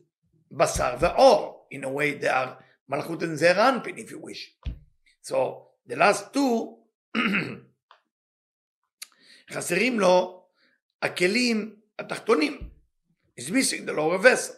basar 0.52 0.98
ve'or. 0.98 1.54
In 1.70 1.84
a 1.84 1.90
way, 1.90 2.14
they 2.14 2.28
are 2.28 2.58
malchut 2.90 3.22
and 3.22 3.38
zeranpin, 3.38 3.98
if 3.98 4.10
you 4.10 4.20
wish. 4.20 4.52
So 5.22 5.68
the 5.86 5.96
last 5.96 6.32
two, 6.32 6.76
חסרים 9.50 10.00
לו 10.00 10.46
הכלים 11.02 11.76
התחתונים. 11.98 12.70
Is 13.38 13.50
missing 13.50 13.84
the 13.84 13.92
lower 13.92 14.18
vessel. 14.18 14.56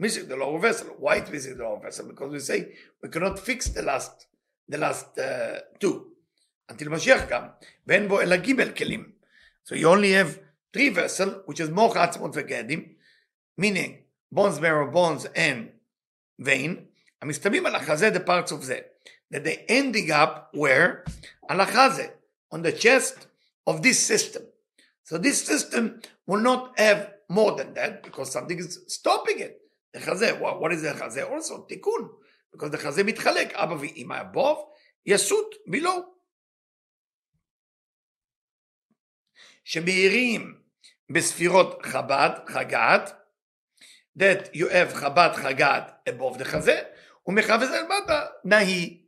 missing 0.00 0.28
the 0.28 0.36
lower 0.36 0.58
vessel. 0.58 0.88
Why 0.98 1.16
it 1.16 1.30
missing 1.30 1.56
the 1.56 1.64
lower 1.64 1.80
vessel? 1.80 2.06
Because 2.06 2.30
we 2.32 2.40
say 2.40 2.72
we 3.02 3.08
cannot 3.08 3.38
fix 3.38 3.68
the 3.68 3.82
last, 3.82 4.26
the 4.68 4.78
last 4.78 5.18
uh, 5.18 5.60
two 5.80 6.12
until 6.68 6.88
Mashiach 6.88 7.28
come. 7.28 7.50
ואין 7.86 8.08
בו 8.08 8.20
אלא 8.20 8.36
גימל 8.36 8.72
כלים. 8.72 9.12
So 9.64 9.74
you 9.74 9.88
only 9.88 10.12
have 10.12 10.38
three 10.72 10.90
vessel, 10.90 11.42
which 11.46 11.60
is 11.60 11.70
מוח 11.70 11.96
עצמות 11.96 12.30
וגדים, 12.34 12.94
meaning 13.60 14.04
bones, 14.34 14.60
marrow, 14.60 14.90
bones 14.92 15.26
and 15.34 15.70
vein, 16.38 16.76
המסתמים 17.22 17.66
על 17.66 17.74
החזה 17.74 18.10
the 18.10 18.20
parts 18.20 18.52
of 18.52 18.62
זה. 18.62 18.78
That 19.30 19.44
they 19.44 19.64
ending 19.68 20.10
up 20.10 20.56
where? 20.56 21.10
על 21.48 21.60
החזה, 21.60 22.08
on 22.54 22.62
the 22.62 22.72
chest 22.72 23.26
of 23.66 23.82
this 23.82 23.98
system. 23.98 24.42
So 25.04 25.18
this 25.18 25.44
system 25.44 26.00
will 26.26 26.40
not 26.40 26.78
have 26.78 27.12
more 27.28 27.52
than 27.56 27.74
that 27.74 28.02
because 28.02 28.32
something 28.32 28.58
is 28.58 28.80
stopping 28.88 29.38
it. 29.40 29.60
The 29.97 29.99
חזה, 29.99 30.31
what 30.39 30.71
is 30.71 30.83
the 30.83 30.99
חזה? 30.99 31.23
also 31.23 31.67
תיקון, 31.67 32.09
because 32.55 32.71
the 32.71 32.77
חזה 32.77 33.03
מתחלק, 33.03 33.53
אבא 33.53 33.73
ואמא 33.73 34.21
above, 34.33 34.59
יסות 35.05 35.55
below. 35.69 36.01
שמאירים 39.63 40.61
בספירות 41.09 41.85
חב"ד, 41.85 43.05
that 44.19 44.53
you 44.53 44.65
have 44.65 44.95
חב"ד 44.95 45.31
חגת 45.35 45.91
above 46.09 46.37
the 46.39 46.43
חזה, 46.43 46.81
ומחווה 47.27 47.67
זה 47.67 47.81
למטה, 47.81 48.25
נהי. 48.45 49.03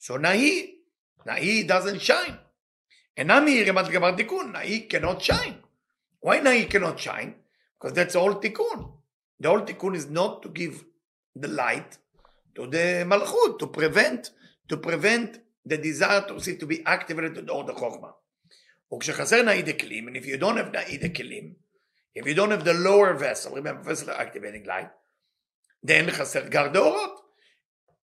So 0.00 0.18
נהי, 0.18 0.76
נהי 1.26 1.66
doesn't 1.68 2.08
shine. 2.08 2.32
אינם 3.16 3.44
מאירים 3.44 3.78
עד 3.78 3.88
גמר 3.88 4.16
תיקון, 4.16 4.52
נהי 4.52 4.88
cannot 4.92 5.22
shine. 5.22 5.66
Why 6.26 6.40
נהי 6.44 6.68
cannot 6.70 6.98
shine? 6.98 7.32
Because 7.78 7.92
that's 7.92 8.16
all 8.16 8.40
תיקון. 8.42 8.95
The 9.39 9.49
whole 9.49 9.61
tikkun 9.61 9.95
is 9.95 10.09
not 10.09 10.43
to 10.43 10.49
give 10.49 10.85
the 11.35 11.47
light 11.47 11.97
to 12.55 12.67
the 12.67 13.05
malchut, 13.07 13.59
to 13.59 13.67
prevent, 13.67 14.31
to 14.69 14.77
prevent 14.77 15.39
the 15.65 15.77
desire 15.77 16.21
to 16.27 16.39
see 16.39 16.57
to 16.57 16.65
be 16.65 16.85
activated 16.85 17.49
or 17.49 17.63
the 17.63 17.73
chokmah. 17.73 18.13
וכשחסר 18.93 19.41
נעיד 19.41 19.69
הכלים, 19.69 20.07
and 20.07 20.17
if 20.17 20.25
you 20.25 20.37
don't 20.37 20.57
have 20.57 20.71
נעיד 20.71 21.03
הכלים, 21.03 21.55
if 22.15 22.25
you 22.25 22.35
don't 22.35 22.51
have 22.51 22.65
the 22.65 22.73
lower 22.73 23.13
vessel, 23.13 23.55
remember 23.55 23.83
vessel 23.83 24.09
activating 24.11 24.65
light, 24.65 24.89
then 25.83 26.09
חסר 26.09 26.47
גר 26.47 26.67
דאורות. 26.67 27.11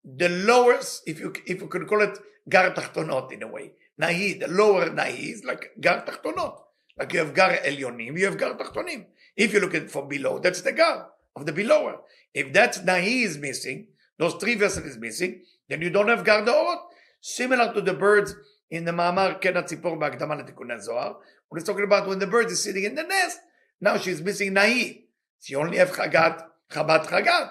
The 0.04 0.28
lowest, 0.28 1.02
if 1.06 1.20
you, 1.20 1.32
if 1.46 1.60
you 1.60 1.68
could 1.68 1.86
call 1.86 2.00
it 2.02 2.18
גר 2.48 2.74
תחתונות 2.74 3.32
in 3.32 3.42
a 3.42 3.46
way, 3.46 3.68
נעיד, 3.98 4.44
the 4.44 4.48
lower 4.48 4.90
נעיד 4.90 5.36
is 5.36 5.44
like 5.44 5.80
גר 5.80 6.00
תחתונות. 6.00 6.64
Like 7.00 7.12
you 7.12 7.18
have 7.18 7.34
גר 7.34 7.50
עליונים, 7.62 8.16
you 8.16 8.32
have 8.32 8.36
גר 8.36 8.52
תחתונים. 8.52 9.04
If 9.40 9.52
you 9.52 9.60
look 9.60 9.74
at 9.74 9.82
it 9.82 9.90
from 9.90 10.08
below, 10.08 10.38
that's 10.38 10.62
the 10.62 10.72
גר. 10.72 11.02
of 11.35 11.45
the 11.45 11.51
belower. 11.51 12.01
If 12.33 12.53
that 12.53 12.75
nahi 12.85 13.23
is 13.23 13.37
missing, 13.37 13.87
those 14.17 14.35
three 14.35 14.55
vessels 14.55 14.85
is 14.85 14.97
missing, 14.97 15.43
then 15.69 15.81
you 15.81 15.89
don't 15.89 16.07
have 16.07 16.23
gardaot. 16.23 16.77
Similar 17.21 17.73
to 17.73 17.81
the 17.81 17.93
birds 17.93 18.35
in 18.69 18.85
the 18.85 18.91
Ma'amar 18.91 19.41
Kenat 19.41 19.69
Tzipor 19.69 19.97
Ba'akdama 19.97 20.43
L'Tikkun 20.43 20.81
Zohar, 20.81 21.17
when 21.49 21.59
it's 21.59 21.67
talking 21.67 21.83
about 21.83 22.07
when 22.07 22.19
the 22.19 22.27
bird 22.27 22.47
is 22.47 22.61
sitting 22.61 22.83
in 22.83 22.95
the 22.95 23.03
nest, 23.03 23.39
now 23.79 23.97
she's 23.97 24.21
missing 24.21 24.53
nahi. 24.53 25.03
She 25.39 25.55
only 25.55 25.77
have 25.77 25.91
chagat, 25.91 26.43
chabat 26.71 27.05
chagat. 27.05 27.49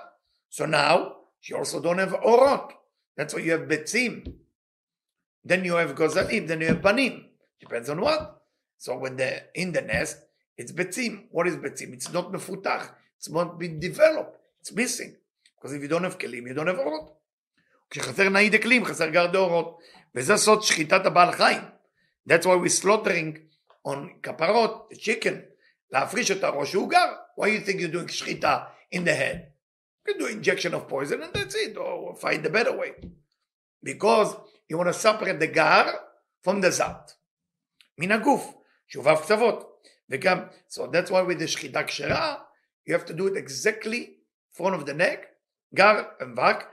So 0.48 0.66
now, 0.66 1.16
she 1.40 1.54
also 1.54 1.80
don't 1.80 1.98
have 1.98 2.12
orot. 2.12 2.72
That's 3.16 3.34
why 3.34 3.40
you 3.40 3.52
have 3.52 3.62
betzim. 3.62 4.32
Then 5.44 5.64
you 5.64 5.74
have 5.74 5.94
gozalim, 5.94 6.46
then 6.46 6.60
you 6.60 6.68
have 6.68 6.80
panim. 6.80 7.24
Depends 7.60 7.88
on 7.88 8.00
what. 8.00 8.42
So 8.78 8.96
when 8.98 9.16
they're 9.16 9.46
in 9.54 9.72
the 9.72 9.82
nest, 9.82 10.18
it's 10.56 10.72
betzim. 10.72 11.24
What 11.30 11.46
is 11.46 11.56
betzim? 11.56 11.92
It's 11.92 12.12
not 12.12 12.32
mefutach. 12.32 12.90
It's 13.22 13.30
not 13.30 13.56
been 13.56 13.78
developed, 13.78 14.36
it's 14.60 14.72
missing. 14.72 15.14
Because 15.54 15.72
if 15.74 15.80
you 15.82 15.88
don't 15.88 16.02
have 16.02 16.18
כלים, 16.18 16.46
you 16.48 16.54
don't 16.54 16.66
have 16.66 16.78
אורות. 16.78 17.18
כשחסר 17.90 18.28
נעיד 18.28 18.54
הכלים, 18.54 18.84
חסר 18.84 19.08
גר 19.08 19.26
דאורות. 19.26 19.78
וזה 20.14 20.36
סוד 20.36 20.62
שחיטת 20.62 21.06
הבעל 21.06 21.32
חיים. 21.32 21.60
That's 22.28 22.44
why 22.44 22.56
we're 22.56 22.82
slaughtering 22.82 23.38
on 23.86 24.08
כפרות, 24.22 24.88
chicken, 24.92 25.34
להפריש 25.90 26.30
את 26.30 26.44
הראש 26.44 26.70
שהוא 26.70 26.90
גר. 26.90 27.12
Why 27.40 27.44
you 27.44 27.66
think 27.66 27.74
you're 27.74 27.94
doing 27.94 28.12
שחיטה 28.12 28.64
in 28.94 28.98
the 28.98 29.14
head? 29.14 29.38
You 30.04 30.12
can 30.12 30.18
do 30.18 30.26
injection 30.26 30.74
of 30.74 30.88
poison 30.88 31.22
and 31.22 31.32
that's 31.32 31.54
it, 31.54 31.76
or 31.76 32.16
find 32.16 32.42
the 32.42 32.50
better 32.50 32.76
way. 32.76 32.92
Because 33.84 34.34
you 34.68 34.78
want 34.78 34.88
to 34.88 34.94
separate 34.94 35.38
the 35.38 35.54
גר 35.54 35.86
from 36.44 36.60
the 36.60 36.68
זת. 36.68 37.12
מן 37.98 38.12
הגוף, 38.12 38.54
שובב 38.88 39.16
קצוות. 39.22 39.84
וגם, 40.10 40.38
so 40.68 40.80
that's 40.80 41.10
why 41.10 41.22
with 41.22 41.38
the 41.38 41.46
שחיטה 41.46 41.84
כשרה, 41.84 42.34
you 42.85 42.93
have 42.93 43.05
to 43.05 43.13
do 43.13 43.27
it 43.27 43.37
exactly 43.37 44.17
front 44.51 44.75
of 44.75 44.85
the 44.85 44.93
neck, 44.93 45.27
gar 45.75 46.13
and 46.19 46.35
vak, 46.35 46.65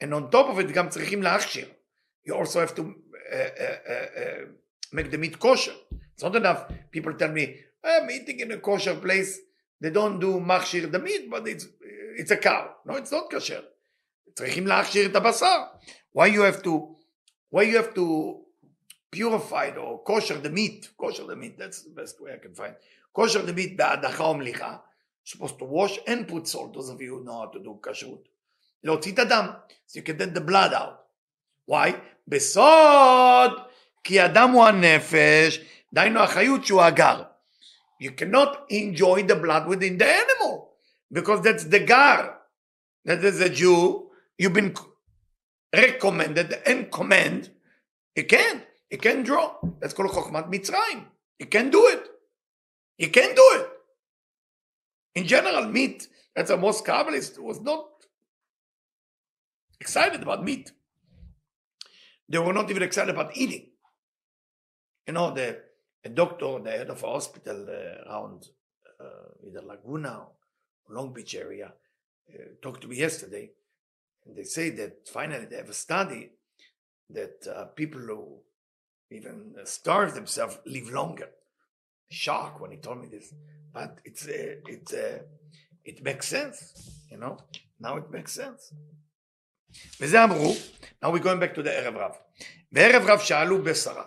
and 0.00 0.14
on 0.14 0.30
top 0.30 0.48
of 0.48 0.58
it 0.58 0.72
גם 0.72 0.88
צריכים 0.88 1.22
להכשיר. 1.22 1.68
You 2.24 2.34
also 2.34 2.60
have 2.60 2.74
to 2.74 2.82
uh, 2.82 3.36
uh, 3.36 3.90
uh, 3.92 4.46
make 4.92 5.10
the 5.10 5.18
meat 5.18 5.38
kosher. 5.38 5.74
It's 6.14 6.22
not 6.22 6.34
enough. 6.36 6.66
People 6.90 7.14
tell 7.14 7.30
me, 7.30 7.56
I'm 7.84 8.10
eating 8.10 8.40
in 8.40 8.50
a 8.52 8.58
kosher 8.58 8.96
place. 8.96 9.38
They 9.80 9.90
don't 9.90 10.18
do 10.18 10.40
machshir 10.40 10.90
the 10.90 10.98
meat, 10.98 11.30
but 11.30 11.46
it's, 11.46 11.66
it's 12.16 12.30
a 12.30 12.36
cow. 12.36 12.70
No, 12.86 12.94
it's 12.94 13.12
not 13.12 13.30
kosher. 13.30 13.62
צריכים 14.34 14.66
להכשיר 14.66 15.06
את 15.06 15.16
הבשר. 15.16 15.64
Why 16.12 16.26
you 16.26 16.42
have 16.42 16.62
to, 16.62 16.96
why 17.50 17.62
you 17.62 17.76
have 17.76 17.94
to 17.94 18.40
purify 19.10 19.66
it 19.66 19.76
or 19.76 20.02
kosher 20.02 20.38
the 20.38 20.50
meat, 20.50 20.88
kosher 20.98 21.26
the 21.26 21.36
meat, 21.36 21.58
that's 21.58 21.82
the 21.82 21.90
best 21.90 22.20
way 22.20 22.32
I 22.34 22.38
can 22.38 22.54
find. 22.54 22.74
kosher 23.12 23.42
the 23.42 23.52
meat 23.52 23.76
בהדחה 23.76 24.24
או 24.24 24.34
מליחה 24.34 24.76
supposed 25.30 25.58
to 25.58 25.64
wash 25.64 25.98
and 26.06 26.28
put 26.28 26.46
salt, 26.48 26.74
those 26.74 26.88
of 26.88 27.00
you 27.00 27.18
who 27.18 27.24
know 27.24 27.40
how 27.40 27.46
to 27.46 27.58
do 27.58 27.78
kashrut. 27.82 28.28
להוציא 28.84 29.12
את 29.12 29.18
הדם, 29.18 29.46
so 29.86 29.98
you 29.98 30.02
can 30.02 30.16
get 30.16 30.34
the 30.34 30.40
blood 30.40 30.72
out. 30.72 31.06
why? 31.66 31.92
בסוד, 32.28 33.52
כי 34.04 34.24
אדם 34.24 34.50
הוא 34.50 34.64
הנפש, 34.64 35.60
דהיינו 35.92 36.20
החיות 36.20 36.66
שהוא 36.66 36.82
הגר. 36.82 37.22
You 38.02 38.10
cannot 38.10 38.70
enjoy 38.70 39.22
the 39.22 39.34
blood 39.34 39.66
within 39.66 39.98
the 39.98 40.06
animal, 40.06 40.68
because 41.12 41.40
that's 41.42 41.64
the 41.64 41.80
gar. 41.80 42.38
That 43.04 43.24
is 43.24 43.40
a 43.40 43.48
Jew, 43.48 44.10
you've 44.38 44.52
been 44.52 44.74
recommended 45.74 46.52
and 46.66 46.90
command, 46.90 47.50
you 48.16 48.24
can't. 48.24 48.62
You 48.90 48.98
can't 48.98 49.24
draw. 49.24 49.54
That's 49.80 49.94
called 49.94 50.10
Chokhmat 50.10 50.50
Mitzrayim. 50.50 51.04
You 51.38 51.46
can't 51.46 51.72
do 51.72 51.86
it. 51.88 52.02
You 52.98 53.10
can't 53.10 53.34
do 53.34 53.46
it. 53.56 53.68
In 55.15 55.27
general, 55.27 55.65
meat, 55.65 56.07
that's 56.35 56.49
a 56.49 56.57
most 56.57 56.85
Kabbalist 56.85 57.37
was 57.39 57.59
not 57.59 57.85
excited 59.79 60.21
about 60.21 60.43
meat. 60.43 60.71
They 62.29 62.37
were 62.37 62.53
not 62.53 62.69
even 62.69 62.83
excited 62.83 63.13
about 63.13 63.35
eating. 63.35 63.67
You 65.05 65.13
know, 65.13 65.33
the 65.33 65.59
doctor, 66.13 66.59
the 66.63 66.71
head 66.71 66.89
of 66.89 67.03
a 67.03 67.07
hospital 67.07 67.67
uh, 67.67 68.09
around 68.09 68.47
uh, 68.99 69.45
either 69.45 69.61
Laguna 69.61 70.27
or 70.85 70.95
Long 70.95 71.11
Beach 71.13 71.35
area, 71.35 71.73
uh, 72.33 72.37
talked 72.61 72.81
to 72.81 72.87
me 72.87 72.97
yesterday, 72.97 73.51
and 74.25 74.35
they 74.35 74.43
say 74.43 74.69
that 74.69 75.07
finally 75.09 75.45
they 75.45 75.57
have 75.57 75.69
a 75.69 75.73
study 75.73 76.29
that 77.09 77.45
uh, 77.53 77.65
people 77.65 77.99
who 77.99 78.39
even 79.09 79.55
starve 79.65 80.13
themselves 80.13 80.59
live 80.65 80.89
longer. 80.89 81.29
Shock 82.09 82.59
when 82.61 82.71
he 82.71 82.77
told 82.77 83.01
me 83.01 83.07
this, 83.07 83.33
but 83.73 83.99
it's 84.05 84.27
uh, 84.27 84.55
it's 84.67 84.93
uh, 84.93 85.19
it 85.85 86.03
makes 86.03 86.27
sense, 86.27 86.57
you 87.11 87.17
know. 87.17 87.37
Now 87.79 87.97
it 87.97 88.09
makes 88.11 88.31
sense. 88.31 88.73
וזה 89.99 90.23
אמרו, 90.23 90.53
now 91.03 91.07
we're 91.07 91.23
going 91.23 91.39
back 91.39 91.55
to 91.55 91.63
the 91.63 91.69
ערב 91.69 91.97
רב. 91.97 92.11
בערב 92.71 93.03
רב 93.05 93.19
שאלו 93.19 93.63
בשרה. 93.63 94.03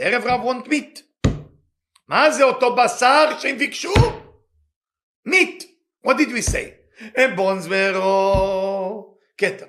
The 0.00 0.02
ערב 0.02 0.22
רב 0.26 0.40
want 0.40 0.68
meat. 0.68 1.28
מה 2.08 2.30
זה 2.30 2.44
אותו 2.44 2.76
בשר 2.76 3.38
שהם 3.38 3.58
ביקשו? 3.58 3.92
meat. 5.28 5.64
What 6.06 6.14
did 6.14 6.28
we 6.28 6.52
say? 6.52 6.68
בונס 7.36 7.66
ורו... 7.70 9.16
כתר. 9.38 9.66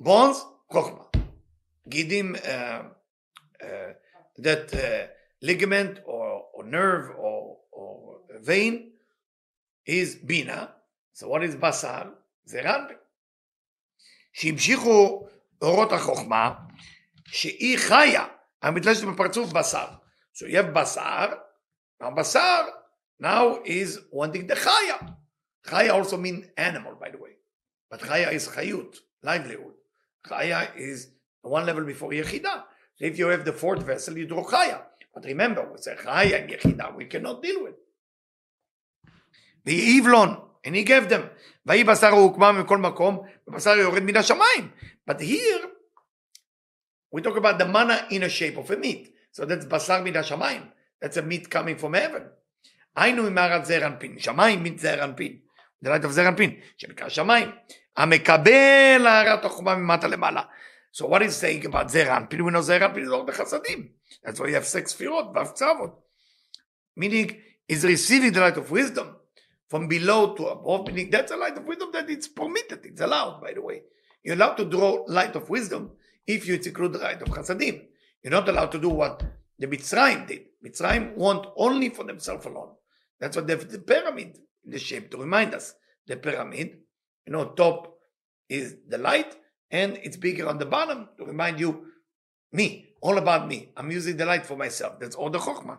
בונס, 0.00 0.44
חוכמה. 0.72 1.04
גידים, 1.88 2.34
uh, 2.34 2.38
uh, 3.62 3.66
that 4.38 4.74
uh, 4.74 5.06
ligament 5.42 5.98
or, 6.04 6.44
or 6.54 6.64
nerve 6.64 7.10
or, 7.18 7.56
or 7.72 8.09
vein 8.41 8.91
is 9.85 10.15
bina. 10.15 10.75
So 11.13 11.27
what 11.27 11.43
is 11.43 11.55
basar? 11.55 12.07
זה 12.45 12.61
רנבי. 12.61 12.93
שהמשיכו 14.33 15.27
אורות 15.61 15.91
החוכמה, 15.91 16.53
שהיא 17.27 17.77
חיה, 17.77 18.25
המתלשת 18.61 19.03
בפרצוף 19.03 19.51
בשר. 19.51 19.85
So 20.33 20.45
you 20.45 20.55
have 20.55 20.73
בשר, 20.73 21.33
now 22.03 22.09
בשר 22.17 22.65
now 23.21 23.65
is 23.65 23.99
wanting 24.11 24.51
the 24.51 24.55
חיה. 24.55 24.97
חיה 25.65 25.93
also 25.93 26.17
mean 26.17 26.49
animal 26.57 26.95
by 26.99 27.09
the 27.09 27.17
way. 27.17 27.35
But 27.93 28.01
חיה 28.01 28.31
is 28.31 28.47
חיות, 28.47 28.99
livelihood. 29.23 29.75
חיה 30.27 30.75
is 30.75 31.07
one 31.43 31.65
level 31.65 31.85
before 31.85 32.13
יחידה. 32.13 32.61
So 32.97 33.05
if 33.05 33.17
you 33.17 33.27
have 33.27 33.45
the 33.45 33.53
fourth 33.53 33.83
vessel, 33.83 34.17
you 34.17 34.27
draw 34.27 34.43
חיה. 34.43 34.79
But 35.13 35.25
remember, 35.25 35.63
we 35.71 35.77
say 35.77 35.95
חיה 35.95 36.45
and 36.45 36.51
יחידה, 36.51 36.95
we 36.95 37.05
cannot 37.05 37.41
deal 37.41 37.63
with. 37.63 37.75
עיוולון, 39.66 40.34
and 40.66 40.70
he 40.70 40.84
gave 40.84 41.10
them. 41.10 41.22
ויהי 41.66 41.84
בשר 41.84 42.08
הוקמה 42.08 42.52
מכל 42.52 42.78
מקום, 42.78 43.26
ובשר 43.48 43.70
יורד 43.70 44.02
מן 44.02 44.16
השמיים. 44.16 44.70
But 45.10 45.20
here, 45.20 45.66
we 47.12 47.22
talk 47.22 47.36
about 47.36 47.58
the 47.58 47.66
manna 47.66 48.06
in 48.10 48.22
a 48.22 48.28
shape 48.28 48.56
of 48.56 48.70
a 48.70 48.76
meat. 48.76 49.14
So 49.32 49.44
that's 49.44 49.64
בשר 49.64 50.02
מן 50.02 50.16
השמיים. 50.16 50.62
That's 51.02 51.16
a 51.16 51.22
meat 51.22 51.50
coming 51.50 51.78
from 51.78 51.94
heaven. 51.94 52.22
היינו 52.96 53.22
ממערת 53.22 53.64
זעיר 53.64 53.86
אנפין, 53.86 54.18
שמיים 54.18 54.62
מן 54.62 54.78
זעיר 54.78 55.04
אנפין. 55.04 55.38
Light 55.84 56.04
of 56.04 56.08
זעיר 56.08 56.28
אנפין, 56.28 56.60
שנקרא 56.78 57.08
שמיים. 57.08 57.50
המקבל 57.96 59.06
הערת 59.06 59.44
החומה 59.44 59.74
ממטה 59.74 60.08
למעלה. 60.08 60.42
So 60.92 61.06
what 61.06 61.22
is 61.22 61.36
saying 61.42 61.66
about 61.66 61.88
זעיר 61.88 62.16
אנפין? 62.16 62.40
Know 62.40 62.60
זעיר 62.60 62.86
אנפין 62.86 63.04
is 63.04 63.08
all 63.08 63.30
the 63.30 63.32
חסדים. 63.32 63.88
That's 64.24 64.38
why 64.38 64.48
you 64.48 64.54
have 64.54 64.66
six 64.66 64.86
ספירות, 64.86 65.24
ו' 65.34 65.54
צוות. 65.54 65.90
Meaning, 66.96 67.30
is 67.68 67.84
receiving 67.84 68.32
the 68.32 68.40
light 68.40 68.56
of 68.56 68.70
wisdom. 68.70 69.16
From 69.70 69.86
below 69.86 70.34
to 70.34 70.48
above, 70.48 70.88
meaning 70.88 71.10
that's 71.10 71.30
a 71.30 71.36
light 71.36 71.56
of 71.56 71.64
wisdom 71.64 71.90
that 71.92 72.10
it's 72.10 72.26
permitted, 72.26 72.84
it's 72.84 73.00
allowed, 73.00 73.40
by 73.40 73.52
the 73.54 73.62
way. 73.62 73.82
You're 74.24 74.34
allowed 74.34 74.56
to 74.56 74.64
draw 74.64 75.04
light 75.06 75.36
of 75.36 75.48
wisdom 75.48 75.92
if 76.26 76.46
you 76.46 76.54
include 76.54 76.94
the 76.94 76.98
light 76.98 77.22
of 77.22 77.28
chasadim. 77.28 77.86
You're 78.22 78.32
not 78.32 78.48
allowed 78.48 78.72
to 78.72 78.80
do 78.80 78.88
what 78.88 79.22
the 79.58 79.68
Mitzrayim 79.68 80.26
did. 80.26 80.46
Mitzrayim 80.66 81.14
want 81.14 81.46
only 81.56 81.88
for 81.88 82.04
themselves 82.04 82.44
alone. 82.46 82.72
That's 83.20 83.36
what 83.36 83.46
the 83.46 83.56
pyramid, 83.56 84.38
the 84.64 84.78
shape 84.78 85.10
to 85.12 85.18
remind 85.18 85.54
us. 85.54 85.74
The 86.06 86.16
pyramid, 86.16 86.78
you 87.26 87.32
know, 87.32 87.50
top 87.50 87.96
is 88.48 88.76
the 88.88 88.98
light 88.98 89.36
and 89.70 89.98
it's 90.02 90.16
bigger 90.16 90.48
on 90.48 90.58
the 90.58 90.66
bottom 90.66 91.08
to 91.16 91.24
remind 91.24 91.60
you, 91.60 91.86
me, 92.52 92.94
all 93.00 93.18
about 93.18 93.46
me. 93.46 93.72
I'm 93.76 93.92
using 93.92 94.16
the 94.16 94.26
light 94.26 94.44
for 94.44 94.56
myself. 94.56 94.98
That's 94.98 95.14
all 95.14 95.30
the 95.30 95.38
chokhmah. 95.38 95.78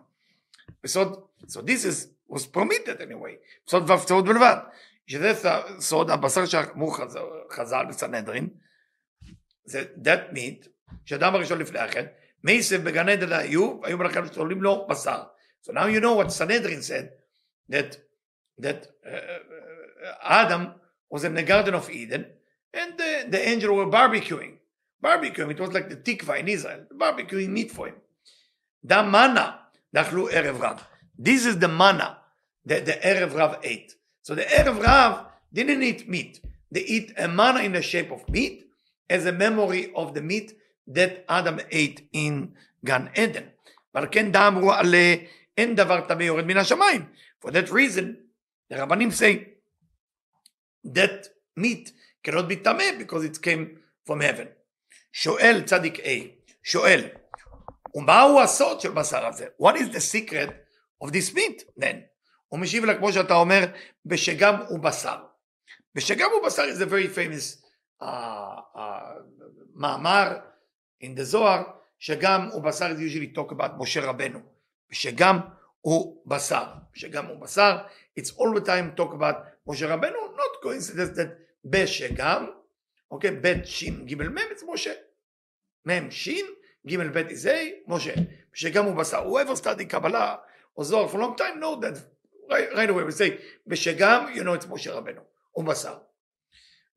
So, 0.85 1.29
so 1.47 1.61
this 1.61 1.85
is 1.85 2.07
was 2.27 2.45
permitted 2.45 3.01
anyway. 3.01 3.35
סוד 3.67 3.89
והפצעות 3.89 4.25
בלבד. 4.25 4.57
שזה 5.07 5.33
סוד 5.79 6.09
הבשר 6.09 6.45
שאמרו 6.45 6.91
חז"ל 7.51 7.85
בסנהדרין, 7.89 8.49
זה 9.65 9.83
that 10.03 10.33
meat, 10.33 10.67
שאדם 11.05 11.35
הראשון 11.35 11.59
לפני 11.59 11.87
כן, 11.91 12.05
מייסב 12.43 12.83
בגן 12.83 13.09
עדן 13.09 13.33
היו, 13.33 13.79
היו 13.83 13.97
מלאכים 13.97 14.25
שתולים 14.25 14.63
לו 14.63 14.87
בשר. 14.89 15.23
So 15.63 15.71
now 15.71 15.85
you 15.85 15.99
know 16.01 16.13
what 16.13 16.31
Sanhedrin 16.31 16.81
said, 16.81 17.09
that, 17.69 17.97
that 18.59 18.87
uh, 19.05 20.19
Adam 20.21 20.73
was 21.09 21.23
in 21.23 21.33
the 21.35 21.43
Garden 21.43 21.73
of 21.73 21.89
Eden, 21.89 22.25
and 22.73 22.97
the, 22.97 23.25
the 23.29 23.47
angel 23.49 23.75
were 23.75 23.87
barbecuing. 23.87 24.57
Barbecuing, 25.03 25.51
it 25.51 25.59
was 25.59 25.73
like 25.73 25.89
the 25.89 25.95
tikva 25.95 26.39
in 26.39 26.47
Israel, 26.47 26.85
barbecuing 26.93 27.49
meat 27.49 27.71
for 27.71 27.87
him. 27.87 27.95
Da 28.85 29.03
manna, 29.93 29.93
דאכלו 29.93 30.29
ערב 30.29 30.61
רב. 30.61 30.79
This 31.19 31.45
is 31.45 31.57
the 31.59 31.67
manna 31.67 32.17
that 32.65 32.85
the 32.85 32.93
Erev 32.93 33.35
Rav 33.35 33.59
ate. 33.63 33.95
So 34.21 34.35
the 34.35 34.43
Erev 34.43 34.83
Rav 34.83 35.25
didn't 35.53 35.83
eat 35.83 36.07
meat. 36.07 36.39
They 36.71 36.81
eat 36.81 37.13
a 37.17 37.27
manna 37.27 37.61
in 37.61 37.73
the 37.73 37.81
shape 37.81 38.11
of 38.11 38.27
meat 38.29 38.67
as 39.09 39.25
a 39.25 39.31
memory 39.31 39.91
of 39.95 40.13
the 40.13 40.21
meat 40.21 40.53
that 40.87 41.25
Adam 41.29 41.59
ate 41.71 42.07
in 42.13 42.53
Gan 42.85 43.09
Eden. 43.15 43.45
ועל 43.93 44.07
כן 44.11 44.31
דאמרו 44.31 44.73
עליה 44.73 45.15
אין 45.57 45.75
דבר 45.75 46.01
טמא 46.07 46.23
יורד 46.23 46.45
מן 46.45 46.57
השמיים. 46.57 47.05
For 47.45 47.51
that 47.51 47.69
reason, 47.69 48.17
the 48.69 48.77
רבנים 48.77 49.11
say 49.11 49.47
that 50.85 51.27
meat 51.55 51.91
cannot 52.23 52.47
be 52.47 52.55
טמא 52.55 52.99
because 52.99 53.23
it 53.23 53.41
came 53.41 53.79
from 54.05 54.21
heaven. 54.21 54.47
שואל 55.13 55.63
צדיק 55.65 55.99
A, 55.99 56.09
שואל, 56.63 57.07
ומהו 57.94 58.40
הסוד 58.40 58.80
של 58.80 58.90
בשר 58.90 59.26
הזה? 59.26 59.46
What 59.62 59.74
is 59.74 59.94
the 59.94 60.00
secret 60.00 60.50
of 61.04 61.08
this 61.08 61.34
meat 61.34 61.80
then? 61.80 61.96
הוא 62.48 62.60
משיב 62.60 62.84
לה 62.84 62.98
כמו 62.98 63.12
שאתה 63.12 63.34
אומר, 63.34 63.64
בשגם 64.06 64.54
ובשר. 64.70 65.16
בשגם 65.94 66.30
ובשר 66.38 66.62
is 66.62 66.80
a 66.80 66.86
very 66.86 67.16
famous 67.16 67.64
uh, 68.02 68.06
uh, 68.76 68.80
מאמר 69.74 70.38
in 71.04 71.18
the 71.18 71.22
זוהר, 71.22 71.62
שגם 71.98 72.48
ובשר 72.54 72.90
is 72.90 72.98
usually 72.98 73.38
talk 73.38 73.52
about 73.52 73.70
משה 73.78 74.00
רבנו. 74.00 74.40
בשגם 74.90 75.38
ובשר. 75.84 76.64
בשגם 76.94 77.30
ובשר, 77.30 77.78
it's 78.20 78.30
all 78.30 78.60
the 78.60 78.66
time 78.66 79.00
talk 79.00 79.12
about 79.12 79.36
משה 79.66 79.94
רבנו, 79.94 80.18
not 80.36 80.64
coincidence 80.66 81.16
that 81.16 81.28
בשגם, 81.64 82.46
אוקיי, 83.10 83.30
בית 83.30 83.66
שין 83.66 84.06
גימל 84.06 84.28
מם, 84.28 84.38
it's 84.38 84.72
משה. 84.72 84.92
מם 85.86 86.10
שין, 86.10 86.46
גימל 86.85 87.09
בית 87.09 87.27
איזי, 87.29 87.73
משה. 87.87 88.13
בשגם 88.53 88.87
ובשר. 88.87 89.25
whoever 89.29 89.61
study 89.63 89.83
קבלה 89.89 90.35
or 90.79 90.83
זוהר 90.83 91.07
for 91.07 91.15
a 91.15 91.21
long 91.21 91.35
time 91.37 91.59
know 91.59 91.81
that 91.81 91.97
right, 92.49 92.73
right 92.73 92.89
away, 92.89 93.03
we 93.03 93.11
say, 93.11 93.31
בשגם, 93.67 94.25
you 94.35 94.43
know 94.43 94.53
it's 94.53 94.67
משה 94.69 94.93
רבנו, 94.93 95.21
הוא 95.51 95.65
בשר. 95.65 95.97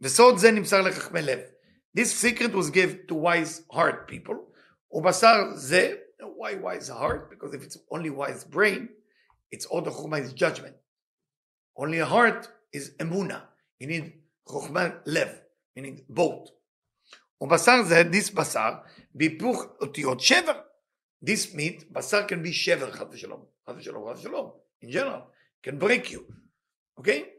וסוד 0.01 0.39
זה 0.39 0.51
נמסר 0.51 0.81
לחכמי 0.81 1.23
לב. 1.23 1.39
This 1.99 2.13
secret 2.25 2.53
was 2.53 2.71
given 2.71 3.07
to 3.09 3.15
wise 3.15 3.63
heart 3.73 4.09
people. 4.09 4.37
ובשר 4.93 5.55
זה, 5.55 5.97
why 6.23 6.55
wise 6.55 6.89
heart? 6.89 7.31
Because 7.31 7.55
if 7.55 7.63
it's 7.63 7.77
only 7.91 8.11
wise 8.11 8.45
brain, 8.45 8.89
it's 9.53 9.67
all 9.67 9.83
the 9.83 9.91
חוכמה 9.91 10.19
is 10.19 10.33
judgment. 10.33 10.75
Only 11.77 11.99
a 11.99 12.07
heart 12.07 12.49
is 12.73 12.91
emuna. 12.99 13.41
You 13.81 13.87
need 13.87 14.11
חוכמה 14.49 14.89
לב, 15.07 15.29
meaning 15.79 16.15
both. 16.17 16.51
ובשר 17.41 17.83
זה, 17.83 18.03
this 18.13 18.35
בשר, 18.35 18.73
בהיפוך 19.16 19.66
אותיות 19.82 20.20
שבר. 20.20 20.62
This 21.26 21.56
meat, 21.56 21.86
בשר 21.92 22.28
can 22.28 22.46
be 22.46 22.52
שבר, 22.52 22.92
חד 22.92 23.06
ושלום. 23.14 23.46
חד 23.68 23.74
ושלום, 23.78 24.14
חד 24.14 24.20
ושלום, 24.20 24.52
in 24.84 24.88
general. 24.88 25.22
can 25.68 25.80
break 25.82 26.12
you, 26.12 26.20
אוקיי? 26.98 27.30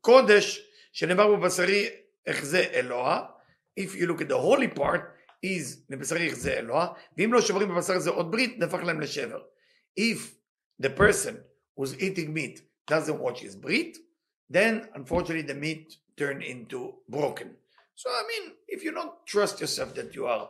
קודש 0.00 0.68
שנאמר 0.92 1.36
בבשרי 1.36 1.88
אחזה 2.28 2.58
אלוה, 2.58 3.26
if 3.80 3.94
you 3.94 4.06
look 4.06 4.20
at 4.20 4.28
the 4.28 4.38
holy 4.38 4.78
part, 4.78 5.00
is 5.46 5.80
מבשריך 5.90 6.34
זה 6.34 6.58
אלוה, 6.58 6.92
ואם 7.18 7.32
לא 7.32 7.40
שוברים 7.40 7.68
בבשר 7.68 7.98
זה 7.98 8.10
עוד 8.10 8.30
ברית, 8.30 8.58
נהפך 8.58 8.78
להם 8.82 9.00
לשבר. 9.00 9.42
If 10.00 10.18
the 10.82 10.88
person 10.88 11.34
who's 11.76 11.94
eating 11.94 12.34
meat 12.34 12.60
doesn't 12.90 13.18
watch 13.18 13.40
his 13.40 13.56
brit, 13.56 13.96
then 14.52 14.88
unfortunately 14.94 15.42
the 15.42 15.54
meat 15.54 15.96
turn 16.16 16.42
into 16.42 16.78
broken. 17.08 17.61
So 18.02 18.10
I 18.10 18.24
mean, 18.26 18.54
if 18.66 18.82
you 18.82 18.90
don't 18.90 19.12
trust 19.24 19.60
yourself 19.60 19.94
that 19.94 20.12
you 20.16 20.26
are 20.26 20.48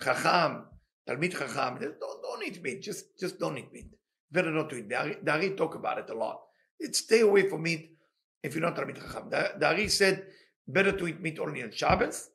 chacham, 0.00 0.64
talmid 1.06 1.32
chacham, 1.32 1.78
don't, 1.78 2.22
don't 2.22 2.42
eat 2.46 2.62
meat. 2.62 2.80
Just 2.80 3.20
just 3.20 3.38
don't 3.38 3.58
eat 3.58 3.70
meat. 3.74 3.90
Better 4.32 4.50
not 4.50 4.70
to 4.70 4.76
eat. 4.78 4.88
The 4.88 5.30
Ari, 5.30 5.50
talk 5.50 5.74
about 5.74 5.98
it 5.98 6.08
a 6.08 6.14
lot. 6.14 6.40
It 6.80 6.96
stay 6.96 7.20
away 7.20 7.46
from 7.50 7.64
meat 7.64 7.98
if 8.42 8.54
you're 8.54 8.62
not 8.62 8.74
talmid 8.74 8.96
chacham. 8.96 9.28
The 9.28 9.88
said 9.88 10.28
better 10.66 10.92
to 10.92 11.06
eat 11.06 11.20
meat 11.20 11.38
only 11.38 11.62
on 11.62 11.72
Shabbos, 11.72 12.30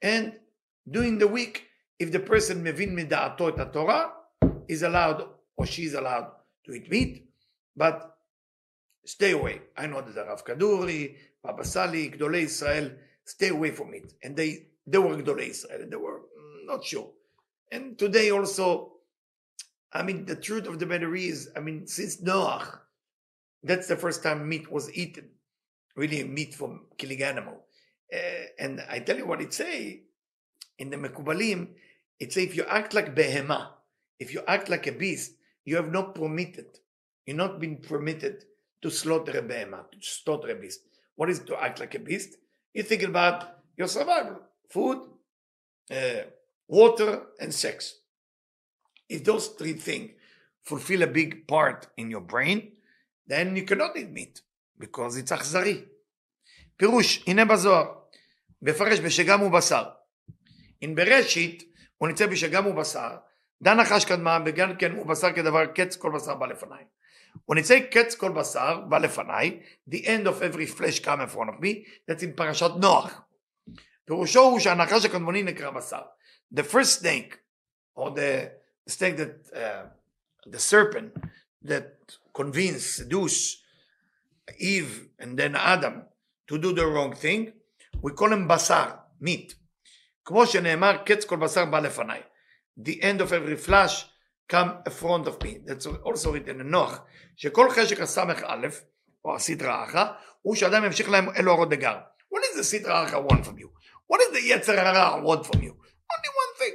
and 0.00 0.34
during 0.88 1.18
the 1.18 1.26
week, 1.26 1.66
if 1.98 2.12
the 2.12 2.20
person 2.20 2.62
mevin 2.62 2.92
mida'ato 2.92 3.58
et 3.58 3.72
Torah, 3.72 4.12
is 4.68 4.84
allowed 4.84 5.26
or 5.56 5.66
she 5.66 5.82
is 5.82 5.94
allowed 5.94 6.30
to 6.64 6.72
eat 6.72 6.88
meat, 6.88 7.28
but 7.74 8.18
stay 9.04 9.32
away. 9.32 9.62
I 9.76 9.88
know 9.88 10.00
that 10.00 10.26
Rav 10.28 10.44
Kaduri, 10.44 11.16
Baba 11.42 11.64
Sali, 11.64 12.08
Gdolei 12.10 12.42
Israel, 12.42 12.92
stay 13.24 13.48
away 13.48 13.70
from 13.70 13.94
it. 13.94 14.12
And 14.22 14.36
they, 14.36 14.66
they 14.86 14.98
were 14.98 15.16
Gdolei 15.16 15.48
Israel, 15.48 15.82
and 15.82 15.92
they 15.92 15.96
were 15.96 16.20
mm, 16.20 16.66
not 16.66 16.84
sure. 16.84 17.10
And 17.70 17.98
today 17.98 18.30
also, 18.30 18.92
I 19.92 20.02
mean, 20.02 20.24
the 20.24 20.36
truth 20.36 20.66
of 20.66 20.78
the 20.78 20.86
matter 20.86 21.14
is, 21.14 21.50
I 21.56 21.60
mean, 21.60 21.86
since 21.86 22.20
Noach, 22.20 22.78
that's 23.62 23.88
the 23.88 23.96
first 23.96 24.22
time 24.22 24.48
meat 24.48 24.70
was 24.70 24.92
eaten, 24.94 25.28
really 25.96 26.24
meat 26.24 26.54
from 26.54 26.86
killing 26.98 27.22
animal. 27.22 27.62
Uh, 28.12 28.46
and 28.58 28.84
I 28.90 28.98
tell 28.98 29.16
you 29.16 29.26
what 29.26 29.40
it 29.40 29.54
say 29.54 30.02
in 30.78 30.90
the 30.90 30.96
Mekubalim, 30.96 31.68
it 32.18 32.32
say 32.32 32.42
if 32.42 32.56
you 32.56 32.64
act 32.64 32.94
like 32.94 33.14
behema, 33.14 33.68
if 34.18 34.34
you 34.34 34.42
act 34.46 34.68
like 34.68 34.86
a 34.86 34.92
beast, 34.92 35.32
you 35.64 35.76
have 35.76 35.90
not 35.90 36.14
permitted, 36.14 36.66
you're 37.26 37.36
not 37.36 37.60
been 37.60 37.76
permitted 37.76 38.44
to 38.82 38.90
slaughter 38.90 39.38
a 39.38 39.42
behema, 39.42 39.90
to 39.90 39.98
slaughter 40.00 40.50
a 40.50 40.54
beast. 40.54 40.80
What 41.16 41.30
is 41.30 41.40
to 41.40 41.56
act 41.56 41.80
like 41.80 41.94
a 41.94 41.98
beast? 41.98 42.36
You're 42.74 42.84
thinking 42.84 43.10
about 43.10 43.38
your 43.76 43.88
survival, 43.88 44.38
food, 44.70 44.98
uh, 45.90 46.22
water, 46.68 47.22
and 47.40 47.52
sex. 47.52 47.94
If 49.08 49.24
those 49.24 49.48
three 49.58 49.74
things 49.74 50.10
fulfill 50.62 51.02
a 51.02 51.06
big 51.06 51.46
part 51.46 51.86
in 51.96 52.10
your 52.10 52.22
brain, 52.22 52.72
then 53.26 53.56
you 53.56 53.64
cannot 53.64 53.96
eat 53.96 54.10
meat, 54.10 54.40
because 54.78 55.16
it's 55.16 55.32
אכזרי. 55.32 55.84
פירוש, 56.76 57.24
הנה 57.26 57.44
בזוהר, 57.44 57.94
מפרש 58.62 59.00
בשגם 59.00 59.42
ובשר. 59.42 59.84
אם 60.82 60.94
בראשית, 60.94 61.74
הוא 61.96 62.08
ניצב 62.08 62.30
בשגם 62.30 62.66
ובשר, 62.66 63.16
דן 63.62 63.80
נחש 63.80 64.04
קדמה, 64.04 64.38
וגם 64.46 64.76
כן 64.76 64.98
ובשר 64.98 65.32
כדבר 65.32 65.66
קץ 65.66 65.96
כל 65.96 66.12
בשר 66.14 66.34
בא 66.34 66.46
לפניי. 66.46 66.84
When 67.45 67.57
it 67.57 67.65
say 67.65 67.81
קץ 67.91 68.15
כל 68.15 68.31
בשר 68.31 68.81
בא 68.89 68.97
לפניי, 68.97 69.59
the 69.89 70.05
end 70.05 70.27
of 70.27 70.41
every 70.41 70.65
flesh 70.65 70.99
come 70.99 71.21
in 71.21 71.27
front 71.27 71.49
of 71.49 71.61
me, 71.61 71.85
that's 72.07 72.23
in 72.23 72.33
פרשת 72.35 72.71
נוח. 72.81 73.21
פירושו 74.05 74.39
הוא 74.39 74.59
שהנחש 74.59 75.05
הקדמוני 75.05 75.43
נקרא 75.43 75.69
בשר. 75.69 76.01
The 76.53 76.63
first 76.63 77.01
snake, 77.01 77.39
or 77.95 78.09
the 78.11 78.49
snake 78.87 79.17
that, 79.17 79.51
uh, 79.53 79.85
the 80.45 80.59
serpent 80.59 81.13
that 81.63 82.17
convinced, 82.33 82.95
seduced 82.95 83.63
Eve 84.59 85.09
and 85.19 85.37
then 85.37 85.55
Adam 85.55 86.03
to 86.47 86.57
do 86.57 86.73
the 86.73 86.85
wrong 86.85 87.13
thing, 87.13 87.51
we 88.01 88.11
call 88.13 88.31
him 88.31 88.47
בשר, 88.47 88.91
meat. 89.21 89.55
כמו 90.25 90.47
שנאמר, 90.47 90.97
קץ 91.05 91.25
כל 91.25 91.37
בשר 91.37 91.65
בא 91.65 91.79
לפניי. 91.79 92.21
The 92.77 93.01
end 93.01 93.21
of 93.21 93.31
every 93.31 93.57
flesh 93.67 94.05
come 94.52 94.70
in 94.86 94.92
front 94.92 95.26
of 95.26 95.42
me. 95.42 95.52
That's 95.66 95.86
also 95.86 96.32
written 96.32 96.60
in 96.60 96.70
נוח, 96.70 97.00
שכל 97.36 97.70
חשק 97.70 98.00
הסמך 98.00 98.42
א', 98.46 98.66
או 99.24 99.36
הסדרה 99.36 99.84
אחא, 99.84 100.04
הוא 100.42 100.54
שאדם 100.54 100.84
ימשיך 100.84 101.08
להם 101.08 101.28
אלו 101.36 101.52
הרות 101.52 101.68
דגר. 101.68 101.98
What 102.34 102.38
is 102.38 102.58
the 102.58 102.62
סדרה 102.62 103.04
אחא 103.04 103.16
want 103.16 103.44
from 103.46 103.58
you? 103.58 103.68
What 104.12 104.20
is 104.20 104.32
the 104.36 104.40
יצר 104.44 104.80
הרע 104.80 105.22
want 105.24 105.46
from 105.46 105.58
you? 105.58 105.72
Only 106.12 106.30
one 106.42 106.52
thing. 106.58 106.74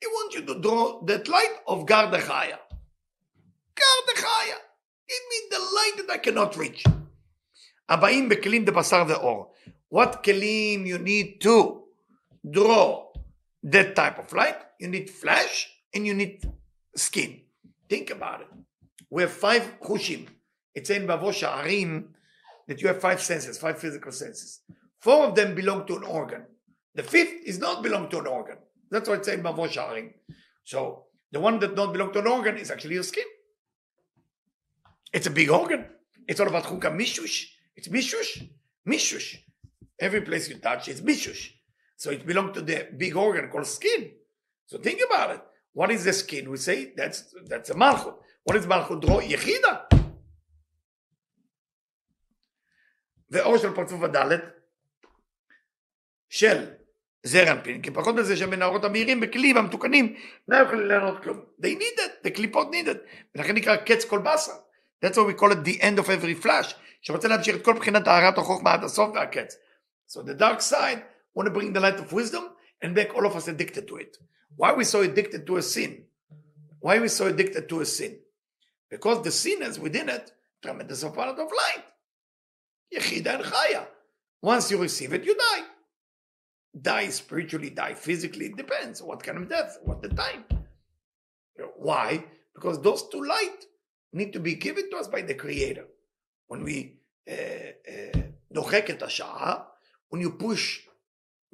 He 0.00 0.06
wants 0.06 0.34
you 0.36 0.42
to 0.46 0.54
draw 0.60 1.04
that 1.06 1.28
light 1.28 1.56
of 1.66 1.84
גר 1.84 2.10
דחיה. 2.12 2.56
גר 3.76 4.12
דחיה. 4.12 4.56
Give 5.08 5.24
me 5.30 5.38
the 5.50 5.60
light 5.76 5.96
that 5.98 6.10
I 6.10 6.18
cannot 6.18 6.56
reach. 6.56 6.88
הבאים 7.88 8.28
בכלים 8.28 8.64
דבשר 8.64 9.02
ואור. 9.08 9.54
What 9.94 10.16
כלים 10.24 10.84
you 10.84 10.98
need 10.98 11.46
to 11.46 11.82
draw 12.50 13.12
that 13.64 13.96
type 13.96 14.18
of 14.18 14.32
light? 14.32 14.56
You 14.80 14.88
need 14.88 15.10
flesh 15.10 15.68
and 15.94 16.06
you 16.06 16.14
need 16.14 16.46
skin. 16.96 17.40
Think 17.88 18.10
about 18.10 18.40
it. 18.42 18.48
We 19.10 19.22
have 19.22 19.32
five 19.32 19.80
chushim. 19.80 20.26
It's 20.74 20.90
in 20.90 21.06
Bavo 21.06 21.30
Sha'arim 21.30 22.08
that 22.66 22.82
you 22.82 22.88
have 22.88 23.00
five 23.00 23.22
senses, 23.22 23.58
five 23.58 23.78
physical 23.78 24.12
senses. 24.12 24.60
Four 25.00 25.26
of 25.26 25.34
them 25.34 25.54
belong 25.54 25.86
to 25.86 25.96
an 25.96 26.02
organ. 26.02 26.44
The 26.94 27.02
fifth 27.02 27.34
is 27.44 27.58
not 27.58 27.82
belong 27.82 28.08
to 28.10 28.18
an 28.18 28.26
organ. 28.26 28.56
That's 28.90 29.08
why 29.08 29.16
it's 29.16 29.28
in 29.28 29.42
Bavo 29.42 29.66
Sha'arim. 29.66 30.12
So 30.64 31.04
the 31.32 31.40
one 31.40 31.58
that 31.60 31.76
don't 31.76 31.92
belong 31.92 32.12
to 32.12 32.18
an 32.20 32.26
organ 32.26 32.56
is 32.56 32.70
actually 32.70 32.94
your 32.94 33.04
skin. 33.04 33.24
It's 35.12 35.26
a 35.26 35.30
big 35.30 35.50
organ. 35.50 35.86
It's 36.28 36.40
all 36.40 36.48
about 36.48 36.64
chukah 36.64 36.94
mishush. 36.94 37.46
It's 37.76 37.88
mishush. 37.88 38.48
Mishush. 38.88 39.36
Every 40.00 40.20
place 40.22 40.48
you 40.48 40.56
touch 40.56 40.88
is 40.88 41.00
mishush. 41.00 41.50
So 41.96 42.10
it 42.10 42.26
belongs 42.26 42.54
to 42.54 42.62
the 42.62 42.88
big 42.96 43.16
organ 43.16 43.48
called 43.48 43.66
skin. 43.66 44.10
So 44.66 44.78
think 44.78 45.00
about 45.06 45.30
it. 45.36 45.42
What 45.78 45.90
is 45.90 46.04
the 46.04 46.14
skin? 46.22 46.44
We 46.52 46.56
say 46.68 46.78
that's 46.98 47.18
that's 47.50 47.68
a 47.70 47.74
malchut. 47.74 48.16
What 48.44 48.56
is 48.56 48.66
malchut? 48.66 49.00
דרו 49.00 49.20
יחידה. 49.22 49.74
ואור 53.30 53.58
של 53.58 53.74
פרצוף 53.74 54.02
הדלת 54.02 54.40
של 56.28 56.70
זר 57.22 57.52
אנפין, 57.52 57.82
כי 57.82 57.90
פחות 57.90 58.14
מזה 58.14 58.36
שהמנהרות 58.36 58.84
המהירים 58.84 59.20
בכלים 59.20 59.56
המתוקנים 59.56 60.16
לא 60.48 60.56
יכולים 60.56 60.86
לענות 60.86 61.22
כלום. 61.22 61.44
They 61.60 61.74
need 61.74 61.98
it, 61.98 62.26
the 62.26 62.30
קליפות 62.30 62.68
need 62.70 62.88
it. 62.88 62.98
ולכן 63.34 63.54
נקרא 63.54 63.76
קץ 63.76 64.04
כל 64.04 64.18
באסה. 64.18 64.52
That's 65.04 65.16
why 65.16 65.24
we 65.24 65.34
call 65.40 65.52
it 65.52 65.64
the 65.64 65.80
end 65.82 65.98
of 65.98 66.08
every 66.08 66.44
flash, 66.44 66.74
שרוצה 67.02 67.28
להמשיך 67.28 67.56
את 67.56 67.64
כל 67.64 67.72
בחינת 67.72 68.04
טהרת 68.04 68.38
החוכמה 68.38 68.72
עד 68.72 68.84
הסוף 68.84 69.10
והקץ. 69.14 69.56
So 70.08 70.22
the 70.22 70.34
dark 70.40 70.60
side 70.60 71.02
want 71.38 71.46
to 71.46 71.50
bring 71.50 71.72
the 71.72 71.80
light 71.80 71.98
of 71.98 72.12
wisdom 72.12 72.44
and 72.82 72.94
make 72.94 73.14
all 73.14 73.26
of 73.26 73.36
us 73.36 73.48
addicted 73.48 73.88
to 73.88 73.96
it. 73.96 74.16
Why 74.56 74.70
are 74.70 74.76
we 74.76 74.84
so 74.84 75.02
addicted 75.02 75.46
to 75.46 75.58
a 75.58 75.62
sin? 75.62 76.04
Why 76.80 76.96
are 76.96 77.02
we 77.02 77.08
so 77.08 77.26
addicted 77.26 77.68
to 77.68 77.80
a 77.80 77.86
sin? 77.86 78.18
Because 78.90 79.22
the 79.22 79.30
sin 79.30 79.62
is 79.62 79.78
within 79.78 80.08
it 80.08 80.32
tremendous 80.62 81.02
amount 81.02 81.38
of 81.38 81.50
light. 81.50 81.84
Yechida 82.94 83.36
and 83.36 83.44
Chaya. 83.44 83.86
Once 84.42 84.70
you 84.70 84.78
receive 84.78 85.12
it, 85.12 85.24
you 85.24 85.36
die. 85.36 85.64
Die 86.80 87.08
spiritually, 87.08 87.70
die 87.70 87.94
physically, 87.94 88.46
it 88.46 88.56
depends. 88.56 89.02
What 89.02 89.22
kind 89.22 89.38
of 89.38 89.48
death? 89.48 89.78
What 89.82 90.02
the 90.02 90.08
time? 90.08 90.44
Why? 91.76 92.24
Because 92.54 92.80
those 92.80 93.08
two 93.08 93.22
light 93.22 93.64
need 94.12 94.32
to 94.32 94.40
be 94.40 94.54
given 94.54 94.90
to 94.90 94.96
us 94.96 95.08
by 95.08 95.22
the 95.22 95.34
Creator. 95.34 95.86
When 96.48 96.62
we 96.62 97.00
uh, 97.28 97.34
uh, 97.34 98.20
when 100.08 100.20
you 100.20 100.30
push 100.30 100.80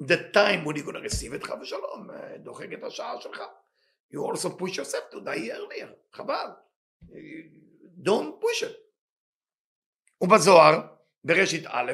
the 0.07 0.17
time 0.33 0.65
when 0.65 0.75
you're 0.75 0.85
going 0.85 0.95
to 0.95 1.01
receive 1.01 1.33
it, 1.33 1.43
חב 1.43 1.61
ושלום, 1.61 2.09
דוחק 2.43 2.73
את 2.73 2.83
השעה 2.83 3.21
שלך. 3.21 3.41
You 4.13 4.25
also 4.25 4.49
push 4.49 4.77
yourself 4.77 5.09
to 5.11 5.19
die 5.21 5.49
earlier, 5.49 5.89
חבל. 6.13 6.51
Don't 8.01 8.39
push 8.39 8.63
it. 8.63 8.75
ובזוהר, 10.21 10.81
בראשית 11.23 11.65
א', 11.67 11.93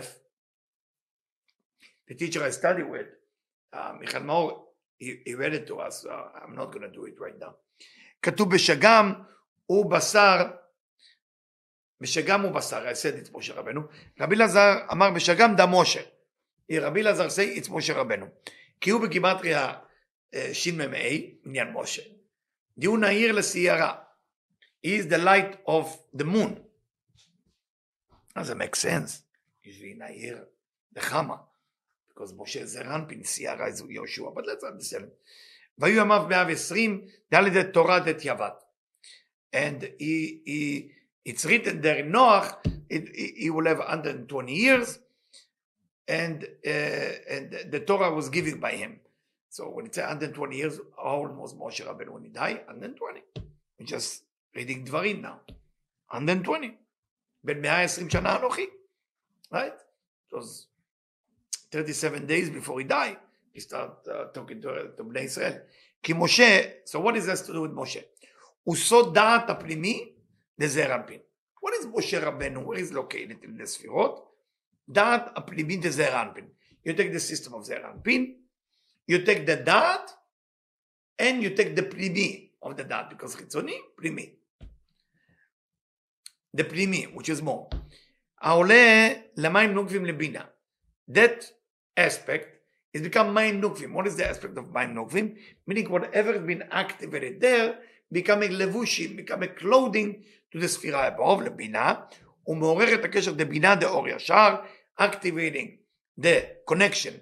the 2.07 2.15
teacher 2.15 2.43
I 2.43 2.51
study 2.51 2.83
with, 2.83 3.07
uh, 3.73 3.77
מיכאל 3.99 4.23
מאור, 4.23 4.73
he, 4.99 5.21
he 5.25 5.35
read 5.35 5.53
it 5.53 5.67
to 5.67 5.79
us, 5.79 6.05
uh, 6.05 6.43
I'm 6.43 6.55
not 6.55 6.71
going 6.71 6.81
to 6.81 6.91
do 6.91 7.05
it 7.05 7.19
right 7.19 7.39
now. 7.39 7.53
כתוב 8.21 8.55
בשגם 8.55 9.13
ובשר, 9.69 10.51
בשגם 12.01 12.45
ובשר, 12.45 12.87
I 12.87 12.93
said 12.93 13.27
it 13.27 13.37
משה 13.37 13.53
רבנו, 13.53 13.81
רבי 14.19 14.35
אלעזר 14.35 14.77
אמר 14.91 15.11
בשגם 15.15 15.55
דם 15.55 15.69
משה. 15.81 16.01
רבי 16.77 17.01
אלעזר 17.01 17.27
say 17.27 17.59
it's 17.59 17.71
משה 17.71 17.93
רבנו. 17.93 18.25
כי 18.81 18.89
הוא 18.89 19.01
בגימטריה 19.01 19.73
שמ"ה, 20.53 20.85
עניין 21.45 21.67
משה. 21.73 22.01
דיהו 22.77 22.97
נהיר 22.97 23.31
לסיירה. 23.31 23.95
He 24.85 24.89
is 24.89 25.05
the 25.09 25.17
light 25.17 25.55
of 25.67 25.85
the 26.21 26.23
moon. 26.23 26.59
doesn't 28.35 28.57
make 28.57 28.75
sense. 28.75 29.23
Usually 29.63 29.97
נהיר 29.97 30.45
לחמה. 30.95 31.35
Because 32.09 32.33
משה 32.37 32.65
זה 32.65 32.81
רנפין, 32.81 33.23
סיירה 33.23 33.67
is 33.67 33.83
יהושע, 33.89 34.23
let's 34.23 34.63
understand. 34.63 35.09
והיו 35.77 36.01
ימיו 36.01 36.25
מאה 36.29 36.45
ועשרים, 36.47 37.05
ד' 37.33 37.61
תורה 37.71 37.99
ד't 38.05 38.21
יבד. 38.23 38.51
And 39.53 39.83
he, 39.99 40.41
he, 40.45 40.91
it's 41.25 41.45
written 41.45 41.81
there 41.81 41.97
in 41.97 42.11
Noach, 42.11 42.53
it, 42.89 43.09
he 43.15 43.49
will 43.49 43.65
have 43.65 43.79
120 43.79 44.53
years, 44.53 44.99
and, 46.08 46.44
uh, 46.66 46.70
and 46.70 47.56
the 47.70 47.80
Torah 47.80 48.12
was 48.12 48.28
given 48.28 48.60
by 48.60 48.72
him. 48.72 49.00
So 49.48 49.70
when 49.70 49.86
it 49.86 49.94
says 49.94 50.02
120 50.02 50.56
years, 50.56 50.80
how 50.96 51.16
old 51.16 51.36
was 51.36 51.54
Moshe 51.54 51.80
Rabbeinu 51.86 52.10
when 52.10 52.24
he 52.24 52.28
died? 52.28 52.62
120. 52.66 53.22
We're 53.78 53.86
just 53.86 54.24
reading 54.54 54.84
Dvarim 54.84 55.22
now. 55.22 55.40
120. 56.10 56.76
בן 57.44 57.62
120 57.62 58.10
שנה 58.10 58.36
אנוכי. 58.36 58.66
Right? 59.52 59.72
It 60.30 60.36
was 60.36 60.66
37 61.70 62.26
days 62.26 62.50
before 62.50 62.80
he 62.80 62.84
died. 62.84 63.18
He 63.52 63.60
started 63.60 63.96
uh, 64.10 64.24
talking 64.34 64.60
to, 64.62 64.96
to 64.96 65.04
בני 65.04 65.20
ישראל. 65.20 65.58
כי 66.02 66.12
משה, 66.16 66.62
so 66.84 67.00
what 67.00 67.16
is 67.16 67.26
this 67.26 67.46
to 67.46 67.52
do 67.52 67.62
with 67.62 67.74
משה? 67.74 68.00
הוא 68.64 68.76
סוד 68.76 69.14
דעת 69.14 69.50
הפנימי 69.50 70.12
לזעיר 70.58 70.94
אנפין. 70.94 71.18
What 71.64 71.70
is 71.80 71.86
משה 71.98 72.28
רבנו? 72.28 72.72
Where 72.72 72.78
is 72.78 72.92
located 72.92 73.44
in 73.44 73.62
the 73.62 73.64
ספירות? 73.64 74.27
דעת 74.89 75.21
הפנימי 75.35 75.77
לזעיר 75.77 76.21
אנפין. 76.21 76.47
You 76.87 76.91
take 76.91 77.11
the 77.11 77.19
system 77.19 77.53
of 77.53 77.61
זעיר 77.61 77.87
אנפין, 77.87 78.35
you 79.11 79.15
take 79.25 79.47
the 79.47 79.55
דעת, 79.65 80.11
and 81.21 81.43
you 81.43 81.49
take 81.57 81.79
the 81.79 81.91
פנימי 81.91 82.49
of 82.65 82.69
the 82.69 82.83
דעת, 82.83 83.13
because 83.13 83.35
חיצוני, 83.35 83.77
פנימי. 83.95 84.35
The 86.57 86.63
פנימי, 86.63 87.07
which 87.15 87.29
is 87.29 87.41
more. 87.41 87.75
העולה 88.41 89.09
למים 89.37 89.73
נוקבים 89.73 90.05
לבינה. 90.05 90.45
That 91.11 91.43
aspect 91.99 92.59
is 92.97 93.01
become 93.01 93.27
מים 93.33 93.61
נוקבים. 93.61 93.95
What 93.95 94.07
is 94.07 94.15
the 94.15 94.29
aspect 94.29 94.57
of 94.57 94.73
מים 94.73 94.93
נוקבים? 94.93 95.35
Meaning 95.67 95.89
whatever 95.89 96.33
has 96.33 96.45
been 96.45 96.63
activated 96.71 97.41
there, 97.41 97.75
becoming 98.13 98.51
לבושים, 98.51 99.17
becoming 99.17 99.59
clothing 99.61 100.23
to 100.51 100.59
the 100.59 100.67
ספירה 100.67 101.07
above, 101.07 101.41
לבינה, 101.43 101.93
ומעורר 102.47 102.93
את 102.93 103.05
הקשר 103.05 103.33
לבינה 103.37 103.75
דאור 103.75 104.07
ישר, 104.07 104.55
activating 104.98 105.78
the 106.18 106.36
connection 106.70 107.14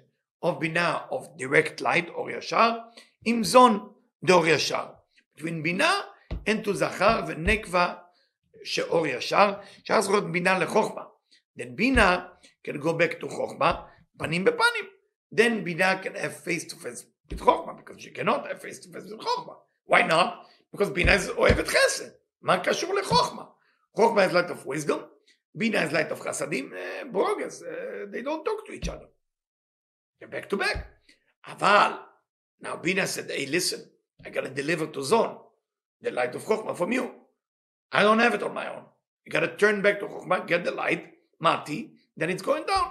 of 0.43 0.59
בינה 0.59 0.97
of 1.11 1.37
direct 1.37 1.81
light, 1.81 2.09
אור 2.09 2.29
ישר, 2.31 2.71
עם 3.25 3.43
זון 3.43 3.93
דאור 4.23 4.47
ישר. 4.47 4.85
between 5.37 5.63
בינה 5.63 6.01
and 6.45 6.65
to 6.65 6.71
זכר 6.71 7.21
ונקבה 7.27 7.93
שאור 8.63 9.07
ישר, 9.07 9.53
שאז 9.83 10.05
יכול 10.05 10.15
להיות 10.15 10.31
בינה 10.31 10.59
לחוכמה. 10.59 11.01
Then 11.59 11.75
בינה 11.75 12.27
can 12.67 12.73
go 12.73 12.93
back 12.93 13.23
to 13.23 13.29
חוכמה, 13.29 13.81
פנים 14.17 14.45
בפנים. 14.45 14.85
Then 15.35 15.63
בינה 15.63 16.01
can 16.03 16.15
have 16.15 16.35
face 16.45 16.71
to 16.71 16.75
face 16.75 17.05
with 17.31 17.39
חוכמה, 17.39 17.73
because 17.73 18.01
she 18.01 18.11
cannot 18.11 18.47
have 18.47 18.61
face 18.61 18.79
to 18.79 18.89
face 18.89 19.11
with 19.11 19.21
חוכמה. 19.21 19.53
Why 19.87 20.01
not? 20.01 20.33
Because 20.75 20.89
בינה 20.89 21.15
is 21.15 21.29
אוהבת 21.29 21.67
חסד. 21.67 22.09
מה 22.41 22.63
קשור 22.63 22.93
לחוכמה? 22.93 23.43
חוכמה 23.95 24.25
is 24.25 24.31
light 24.31 24.49
of 24.49 24.65
wisdom, 24.65 24.99
בינה 25.55 25.87
is 25.87 25.91
light 25.91 26.11
of 26.11 26.21
חסדים, 26.23 26.73
uh, 26.73 27.05
ברוגז, 27.11 27.63
uh, 27.63 27.65
they 28.11 28.23
don't 28.23 28.43
talk 28.43 28.67
to 28.67 28.73
each 28.73 28.89
other. 28.89 29.07
They're 30.19 30.27
back 30.27 30.49
to 30.49 30.57
back. 30.57 30.77
אבל, 31.47 31.91
now 32.63 32.75
בינה 32.75 33.03
said, 33.05 33.29
hey 33.29 33.45
listen, 33.45 33.79
I 34.25 34.29
gotta 34.29 34.49
deliver 34.49 34.87
to 34.87 35.01
zone 35.01 35.37
the 36.01 36.11
light 36.11 36.35
of 36.35 36.43
חוכמה 36.45 36.77
from 36.77 36.91
you. 36.91 37.09
I 37.91 38.01
don't 38.01 38.19
have 38.19 38.33
it 38.33 38.43
on 38.43 38.53
my 38.53 38.67
own. 38.67 38.83
You 39.25 39.31
gotta 39.31 39.55
turn 39.57 39.81
back 39.81 39.99
to 39.99 40.07
חוכמה, 40.07 40.47
get 40.47 40.63
the 40.63 40.71
light, 40.71 41.03
מתי, 41.41 41.89
then 42.17 42.29
it's 42.29 42.41
going 42.41 42.65
down. 42.65 42.87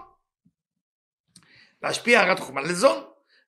להשפיע 1.83 2.21
הערת 2.21 2.39
חוכמה 2.39 2.61
לזון, 2.61 3.05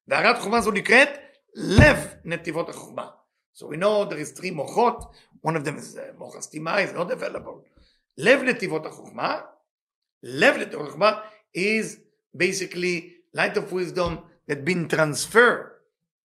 והערת 0.09 0.39
חוכמה 0.39 0.61
זו 0.61 0.71
נקראת 0.71 1.09
לב 1.55 1.97
נתיבות 2.25 2.69
החוכמה. 2.69 3.11
So 3.55 3.67
we 3.67 3.77
know 3.77 4.05
there 4.05 4.19
is 4.19 4.39
three 4.39 4.51
מוחות, 4.51 5.15
one 5.47 5.57
of 5.57 5.65
them 5.65 5.79
is 5.79 5.97
uh, 5.97 6.19
מוח 6.19 6.37
הסתימה, 6.37 6.85
is 6.85 6.93
not 6.93 7.11
available. 7.11 7.63
לב 8.19 8.43
נתיבות 8.43 8.87
החוכמה, 8.87 9.41
לב 10.23 10.55
נתיבות 10.57 10.89
החוכמה 10.89 11.21
is 11.57 11.99
basically 12.37 13.13
light 13.37 13.57
of 13.57 13.73
wisdom 13.73 14.19
that 14.49 14.65
been 14.65 14.89
transferred 14.89 15.75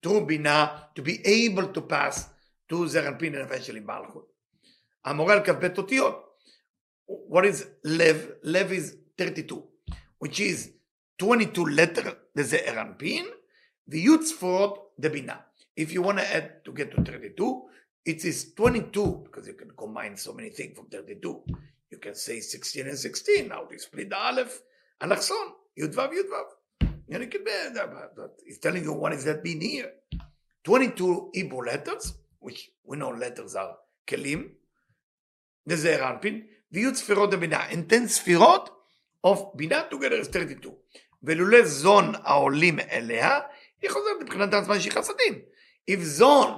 through 0.02 0.26
בינה 0.26 0.66
to 0.94 1.02
be 1.02 1.20
able 1.24 1.66
to 1.74 1.80
pass 1.80 2.30
to 2.72 2.86
זרנפין 2.86 3.34
and 3.34 3.50
eventually 3.50 3.80
מלכות. 3.80 4.32
המורה 5.04 5.34
על 5.34 5.44
כ"ב 5.44 5.78
אותיות. 5.78 6.26
What 7.30 7.44
is 7.44 7.64
לב? 7.84 8.30
לב 8.42 8.70
is 8.72 8.96
32, 9.16 9.62
which 10.24 10.40
is 10.40 10.68
22 11.18 11.66
letter 11.76 12.08
לזעיר 12.36 12.80
אנפין, 12.80 13.26
וי' 13.88 14.18
צפורות 14.24 14.94
דבינה. 14.98 15.36
If 15.80 15.92
you 15.92 16.02
want 16.02 16.18
to 16.18 16.34
add 16.36 16.64
to 16.64 16.72
get 16.72 16.90
to 16.92 17.02
32, 17.02 17.68
it 18.04 18.24
is 18.24 18.54
22, 18.54 19.24
because 19.24 19.46
you 19.46 19.54
can 19.54 19.70
combine 19.76 20.16
so 20.16 20.32
many 20.32 20.50
things 20.50 20.76
from 20.76 20.86
32. 20.86 21.44
You 21.91 21.99
can 21.99 22.15
say 22.15 22.39
16 22.39 22.87
and 22.87 22.97
16, 22.97 23.47
now 23.47 23.67
you 23.71 23.79
split 23.79 24.09
the 24.09 24.17
aleph, 24.17 24.61
אלכסון, 25.01 25.51
י"ו 25.77 26.13
י"ו. 26.13 26.35
And 27.11 27.21
it 27.21 27.29
can 27.29 27.43
be, 27.43 27.51
but 28.15 28.31
he's 28.45 28.57
telling 28.57 28.83
you 28.83 28.93
what 28.93 29.11
does 29.11 29.25
that 29.25 29.43
mean 29.43 29.61
here. 29.61 29.91
22 30.63 31.29
Hebrew 31.33 31.61
letters, 31.61 32.13
which 32.39 32.71
we 32.83 32.97
know 32.97 33.09
letters 33.09 33.55
are 33.55 33.75
כלים, 34.09 34.49
לזעיר 35.67 36.09
אנפין, 36.09 36.47
וי' 36.71 36.95
ספירות 36.95 37.31
דבינה. 37.31 37.69
And 37.69 37.93
10 37.93 38.07
ספירות 38.07 38.69
of 39.27 39.39
בינה 39.55 39.89
together 39.89 40.19
is 40.21 40.27
32. 40.27 40.73
ולולא 41.23 41.65
זון 41.65 42.13
העולים 42.23 42.79
אליה, 42.79 43.39
היא 43.81 43.89
חוזרת 43.89 44.21
מבחינת 44.21 44.53
עצמה 44.53 44.79
שהיא 44.79 44.91
חסדים. 44.91 45.41
If 45.91 46.19
zone 46.19 46.51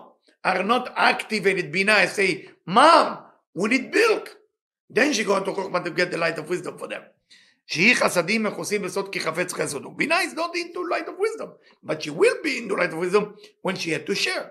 are 0.45 0.63
not 0.63 0.87
activated 0.95 1.71
בינה, 1.71 2.03
I 2.03 2.07
say, 2.07 2.49
mom, 2.69 3.17
we 3.57 3.67
need 3.69 3.93
milk. 3.93 4.29
Then 4.90 5.12
she 5.12 5.24
go 5.24 5.36
into 5.36 5.52
חוכמה 5.52 5.84
to 5.84 5.90
get 5.90 6.10
the 6.10 6.18
light 6.18 6.38
of 6.38 6.48
wisdom 6.48 6.78
for 6.78 6.86
them. 6.88 7.02
שהיא 7.66 7.94
חסדים 7.94 8.42
מכוסים 8.42 8.82
בסוד 8.82 9.12
כי 9.12 9.20
חפץ 9.20 9.52
חסד 9.52 9.84
הוא. 9.84 9.92
בינה 9.96 10.22
is 10.22 10.34
not 10.34 10.54
into 10.54 10.78
light 10.78 11.08
of 11.08 11.18
wisdom, 11.18 11.48
but 11.86 12.02
she 12.02 12.10
will 12.10 12.42
be 12.42 12.58
into 12.58 12.74
light 12.74 12.92
of 12.92 12.98
wisdom 12.98 13.34
when 13.62 13.76
she 13.76 13.90
had 13.90 14.06
to 14.06 14.14
share. 14.14 14.48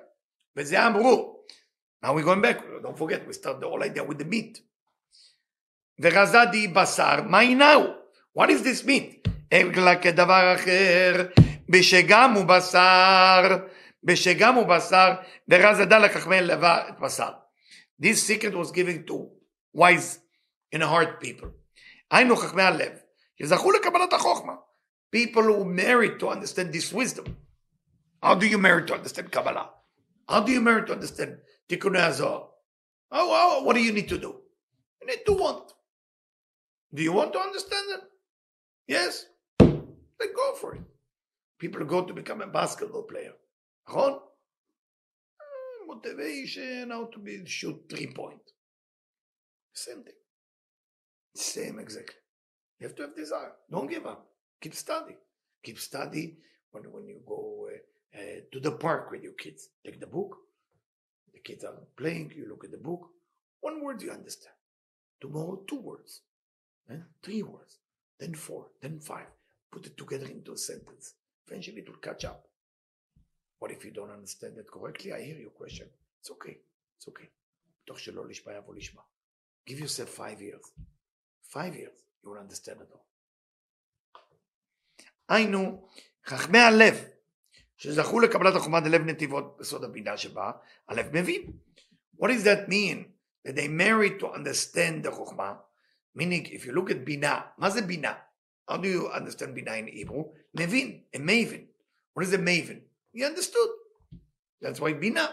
וזה 0.57 0.87
אמרו. 0.87 1.35
Now 2.03 2.13
we're 2.15 2.23
going 2.23 2.41
back, 2.41 2.59
don't 2.81 2.97
forget, 2.97 3.27
we 3.27 3.33
start 3.33 3.59
the 3.59 3.67
whole 3.67 3.83
idea 3.83 4.03
with 4.03 4.17
the 4.17 4.25
meat. 4.25 4.61
ורזדי 5.99 6.67
בשר, 6.67 7.21
מה 7.25 7.39
הינהו? 7.39 7.83
What 8.37 8.49
is 8.49 8.63
this 8.63 8.85
meat? 8.85 9.29
אלא 9.53 9.95
כדבר 10.01 10.55
אחר, 10.55 11.25
בשגם 11.69 12.33
הוא 12.33 12.45
בשר, 12.45 13.57
בשגם 14.03 14.55
הוא 14.55 14.65
בשר, 14.67 15.13
ורזדה 15.49 15.99
לחכמי 15.99 16.41
לבה 16.41 16.89
את 16.89 16.99
בשר. 16.99 17.31
This 18.01 18.23
secret 18.27 18.53
was 18.53 18.71
given 18.71 19.05
to 19.07 19.13
wise 19.77 20.19
in 20.71 20.81
heart 20.81 21.19
people. 21.19 21.47
היינו 22.11 22.35
חכמי 22.35 22.61
הלב, 22.61 22.91
שזכו 23.39 23.71
לקבלת 23.71 24.13
החוכמה. 24.13 24.53
People 25.15 25.43
who 25.43 25.65
merit 25.65 26.19
to 26.19 26.29
understand 26.29 26.71
this 26.73 26.93
wisdom. 26.93 27.25
How 28.23 28.35
do 28.35 28.45
you 28.45 28.57
merit 28.57 28.87
to 28.87 28.93
understand 28.93 29.31
Kabbalah? 29.31 29.69
How 30.29 30.39
do 30.39 30.51
you 30.51 30.61
merit 30.61 30.87
to 30.87 30.93
understand 30.93 31.39
תיקוני 31.67 32.01
הזוהר? 32.01 32.47
Oh, 33.11 33.59
oh, 33.59 33.63
what 33.63 33.75
do 33.75 33.81
you 33.81 33.91
need 33.91 34.07
to 34.07 34.17
do? 34.17 34.41
You 35.01 35.07
need 35.07 35.25
to 35.25 35.33
want. 35.33 35.73
Do 36.93 37.01
you 37.03 37.13
want 37.13 37.33
to 37.33 37.39
understand 37.39 37.85
it? 37.95 38.03
Yes? 38.87 39.25
Then 39.59 40.33
go 40.35 40.55
for 40.55 40.75
it. 40.75 40.83
People 41.59 41.85
go 41.85 42.05
to 42.05 42.13
become 42.13 42.41
a 42.41 42.47
basketball 42.47 43.03
player. 43.03 43.33
נכון? 43.87 44.19
Motivation, 45.87 46.91
how 46.91 47.05
to 47.05 47.19
be 47.19 47.45
shoot 47.45 47.77
three 47.89 48.07
point. 48.07 48.41
Same 49.73 50.03
thing. 50.03 50.13
Same 51.36 51.78
exactly. 51.78 52.16
You 52.78 52.86
have 52.86 52.96
to 52.96 53.02
have 53.02 53.16
desire. 53.16 53.52
Don't 53.70 53.90
give 53.90 54.06
up. 54.06 54.26
Keep 54.60 54.74
study. 54.74 55.16
Keep 55.62 55.78
study 55.78 56.36
when, 56.70 56.84
when 56.84 57.06
you 57.06 57.20
go 57.26 57.68
uh, 57.70 58.18
uh, 58.18 58.40
to 58.52 58.60
the 58.60 58.72
park 58.72 59.10
with 59.10 59.22
your 59.22 59.32
kids. 59.32 59.68
Take 59.84 60.00
the 60.00 60.06
book. 60.06 60.36
The 61.32 61.40
kids 61.40 61.64
are 61.64 61.74
playing. 61.96 62.32
You 62.36 62.48
look 62.48 62.64
at 62.64 62.70
the 62.70 62.78
book. 62.78 63.08
One 63.60 63.82
word 63.82 64.02
you 64.02 64.10
understand. 64.10 64.54
Tomorrow, 65.20 65.62
two 65.66 65.80
words. 65.80 66.22
Then 66.88 67.04
three 67.22 67.42
words. 67.42 67.78
Then 68.18 68.34
four. 68.34 68.66
Then 68.80 69.00
five. 69.00 69.26
Put 69.72 69.86
it 69.86 69.96
together 69.96 70.26
into 70.26 70.52
a 70.52 70.56
sentence. 70.56 71.14
Eventually, 71.46 71.78
it 71.78 71.88
will 71.88 71.96
catch 71.96 72.24
up. 72.24 72.46
What 73.58 73.70
if 73.70 73.84
you 73.84 73.90
don't 73.90 74.10
understand 74.10 74.58
it 74.58 74.70
correctly? 74.70 75.12
I 75.12 75.22
hear 75.22 75.36
your 75.36 75.50
question. 75.50 75.86
It's 76.20 76.30
okay. 76.30 76.58
It's 76.96 77.08
okay. 77.08 77.28
Give 79.66 79.80
yourself 79.80 80.08
five 80.10 80.40
years. 80.40 80.62
Five 81.48 81.74
years. 81.76 81.98
You 82.22 82.30
will 82.30 82.38
understand 82.38 82.80
it 82.80 82.90
all. 82.92 83.06
היינו, 85.28 85.88
חכמי 86.26 86.58
הלב, 86.58 86.94
שזכו 87.76 88.20
לקבלת 88.20 88.54
החומה 88.56 88.80
דלב 88.80 89.02
נתיבות 89.02 89.56
בסוד 89.58 89.84
הבינה 89.84 90.16
שבה, 90.16 90.50
הלב 90.88 91.06
מבין. 91.12 91.52
What 92.16 92.26
does 92.26 92.44
that 92.44 92.68
mean? 92.68 93.12
That 93.46 93.56
they 93.56 93.68
merit 93.68 94.20
to 94.20 94.26
understand 94.26 95.06
the 95.06 95.10
חוכמה. 95.10 95.54
Meaning, 96.14 96.46
if 96.46 96.66
you 96.66 96.72
look 96.72 96.90
at 96.90 97.04
בינה, 97.04 97.40
מה 97.58 97.70
זה 97.70 97.82
בינה? 97.82 98.14
How 98.70 98.74
do 98.74 98.86
you 98.86 99.08
understand 99.12 99.54
בינה 99.54 99.78
in 99.78 99.86
Hebrew? 99.86 100.24
מבין, 100.54 101.02
a 101.14 101.18
maven. 101.18 101.66
What 102.14 102.24
is 102.24 102.32
a 102.32 102.38
maven? 102.38 102.80
He 103.12 103.24
understood. 103.24 103.70
That's 104.62 104.80
why 104.80 104.94
בינה. 105.00 105.26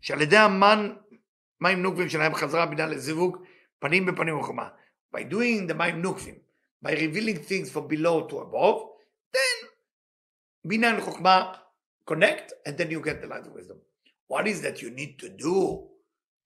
שעל 0.00 0.20
ידי 0.20 0.36
המן, 0.36 0.96
מים 1.61 1.81
נוקבים 1.81 2.09
שלהם 2.09 2.35
חזרה 2.35 2.65
בינה 2.65 2.85
לזיווג 2.85 3.37
פנים 3.79 4.05
בפנים 4.05 4.39
וחומה. 4.39 4.67
By 5.15 5.19
doing 5.19 5.69
the 5.69 5.73
מים 5.73 6.01
נוקבים, 6.01 6.35
by 6.85 6.89
revealing 6.89 7.37
things 7.37 7.71
from 7.71 7.87
below 7.87 8.27
to 8.27 8.39
above, 8.39 8.81
then 9.33 9.69
Bina 10.67 10.87
and 10.89 11.01
Chokhmah 11.01 11.57
connect, 12.05 12.53
and 12.65 12.77
then 12.77 12.91
you 12.91 13.01
get 13.01 13.21
the 13.21 13.27
light 13.27 13.45
of 13.45 13.53
wisdom. 13.53 13.77
What 14.27 14.47
is 14.47 14.61
that 14.61 14.81
you 14.81 14.89
need 14.91 15.17
to 15.19 15.29
do 15.29 15.87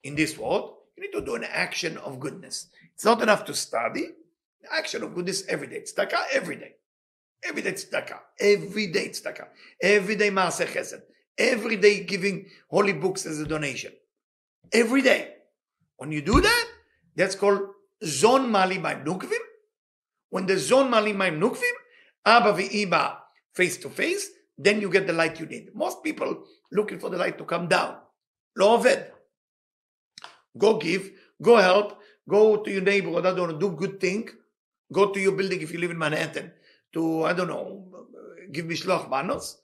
in 0.04 0.16
this 0.16 0.38
world? 0.38 0.76
You 0.96 1.04
need 1.04 1.14
to 1.14 1.26
do 1.26 1.36
an 1.36 1.44
action 1.44 1.98
of 1.98 2.20
goodness. 2.20 2.68
It's 2.94 3.06
not 3.06 3.22
enough 3.22 3.46
to 3.46 3.54
study. 3.56 4.10
Action 4.72 5.02
of 5.04 5.16
goodness 5.16 5.44
every 5.48 5.68
day. 5.68 5.82
Tzedakah 5.82 6.26
every 6.34 6.58
day. 6.58 6.76
Every 7.44 7.64
day 7.64 7.72
tzedakah. 7.72 8.20
Every 8.40 8.88
day 8.88 9.10
tzedakah. 9.10 9.48
Every 9.82 10.16
day 10.16 10.30
maaseh 10.30 10.68
chesed. 10.68 11.02
Every 11.38 11.78
day 11.78 12.04
giving 12.04 12.46
holy 12.70 12.94
books 12.94 13.26
as 13.26 13.40
a 13.40 13.48
donation. 13.48 13.94
Every 14.73 15.03
day. 15.03 15.35
When 15.97 16.13
you 16.13 16.23
do 16.23 16.41
that, 16.41 16.67
that's 17.17 17.35
called 17.35 17.61
zon 18.05 18.51
mali 18.51 18.79
nukvim. 18.79 19.39
When 20.31 20.47
the 20.47 20.59
zon 20.59 20.91
mali 20.91 21.13
nukvim, 21.13 21.73
Abba 22.25 22.53
v'iba 22.53 23.17
face 23.55 23.77
to 23.79 23.89
face, 23.89 24.29
then 24.59 24.81
you 24.81 24.91
get 24.91 25.07
the 25.07 25.13
light 25.13 25.39
you 25.41 25.47
need. 25.47 25.75
Most 25.75 26.03
people 26.03 26.45
looking 26.73 26.99
for 26.99 27.09
the 27.09 27.17
light 27.17 27.39
to 27.39 27.45
come 27.45 27.69
down. 27.69 27.97
Lo 28.57 28.79
oved. 28.79 29.07
Go 30.59 30.79
give, 30.79 31.11
go 31.41 31.57
help, 31.57 31.99
go 32.29 32.57
to 32.57 32.71
your 32.71 32.83
neighborhood, 32.83 33.27
I 33.27 33.35
don't 33.35 33.53
know, 33.53 33.59
do 33.59 33.71
good 33.71 34.01
thing. 34.01 34.29
Go 34.93 35.13
to 35.13 35.21
your 35.21 35.33
building 35.33 35.61
if 35.61 35.73
you 35.73 35.79
live 35.79 35.91
in 35.91 35.99
Manhattan 35.99 36.53
to, 36.93 37.25
I 37.25 37.33
don't 37.33 37.49
know, 37.49 37.85
give 38.53 38.67
mishloch 38.67 39.11
manos. 39.11 39.59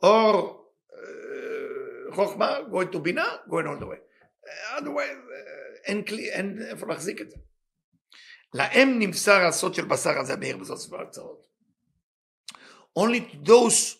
Or 0.00 0.63
חוכמה, 2.14 2.58
going 2.70 2.94
to 2.94 2.98
בינה, 2.98 3.26
way. 3.48 3.98
Uh, 4.44 4.78
otherwise, 4.78 5.20
uh, 5.28 5.64
אין 5.84 6.02
כלי, 6.04 6.30
אין 6.30 6.62
איפה 6.70 6.86
להחזיק 6.86 7.20
את 7.20 7.30
זה. 7.30 7.36
להם 8.54 8.98
נמסר 8.98 9.46
הסוד 9.46 9.74
של 9.74 9.84
בשר 9.84 10.18
הזה 10.18 10.32
המאיר 10.32 10.56
בזאת 10.56 10.78
סביבה 10.78 11.02
הקצרות. 11.02 11.44
Only 12.98 13.32
to 13.32 13.48
those 13.48 13.96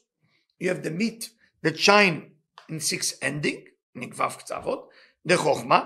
you 0.60 0.68
have 0.68 0.82
the 0.82 0.90
meat 0.90 1.30
that 1.66 1.78
shine 1.78 2.30
in 2.70 2.80
six 2.80 3.18
ending, 3.22 3.68
meaning 3.98 4.14
ו' 4.14 4.38
קצרות, 4.38 4.88
the 5.28 5.36
חוכמה, 5.36 5.84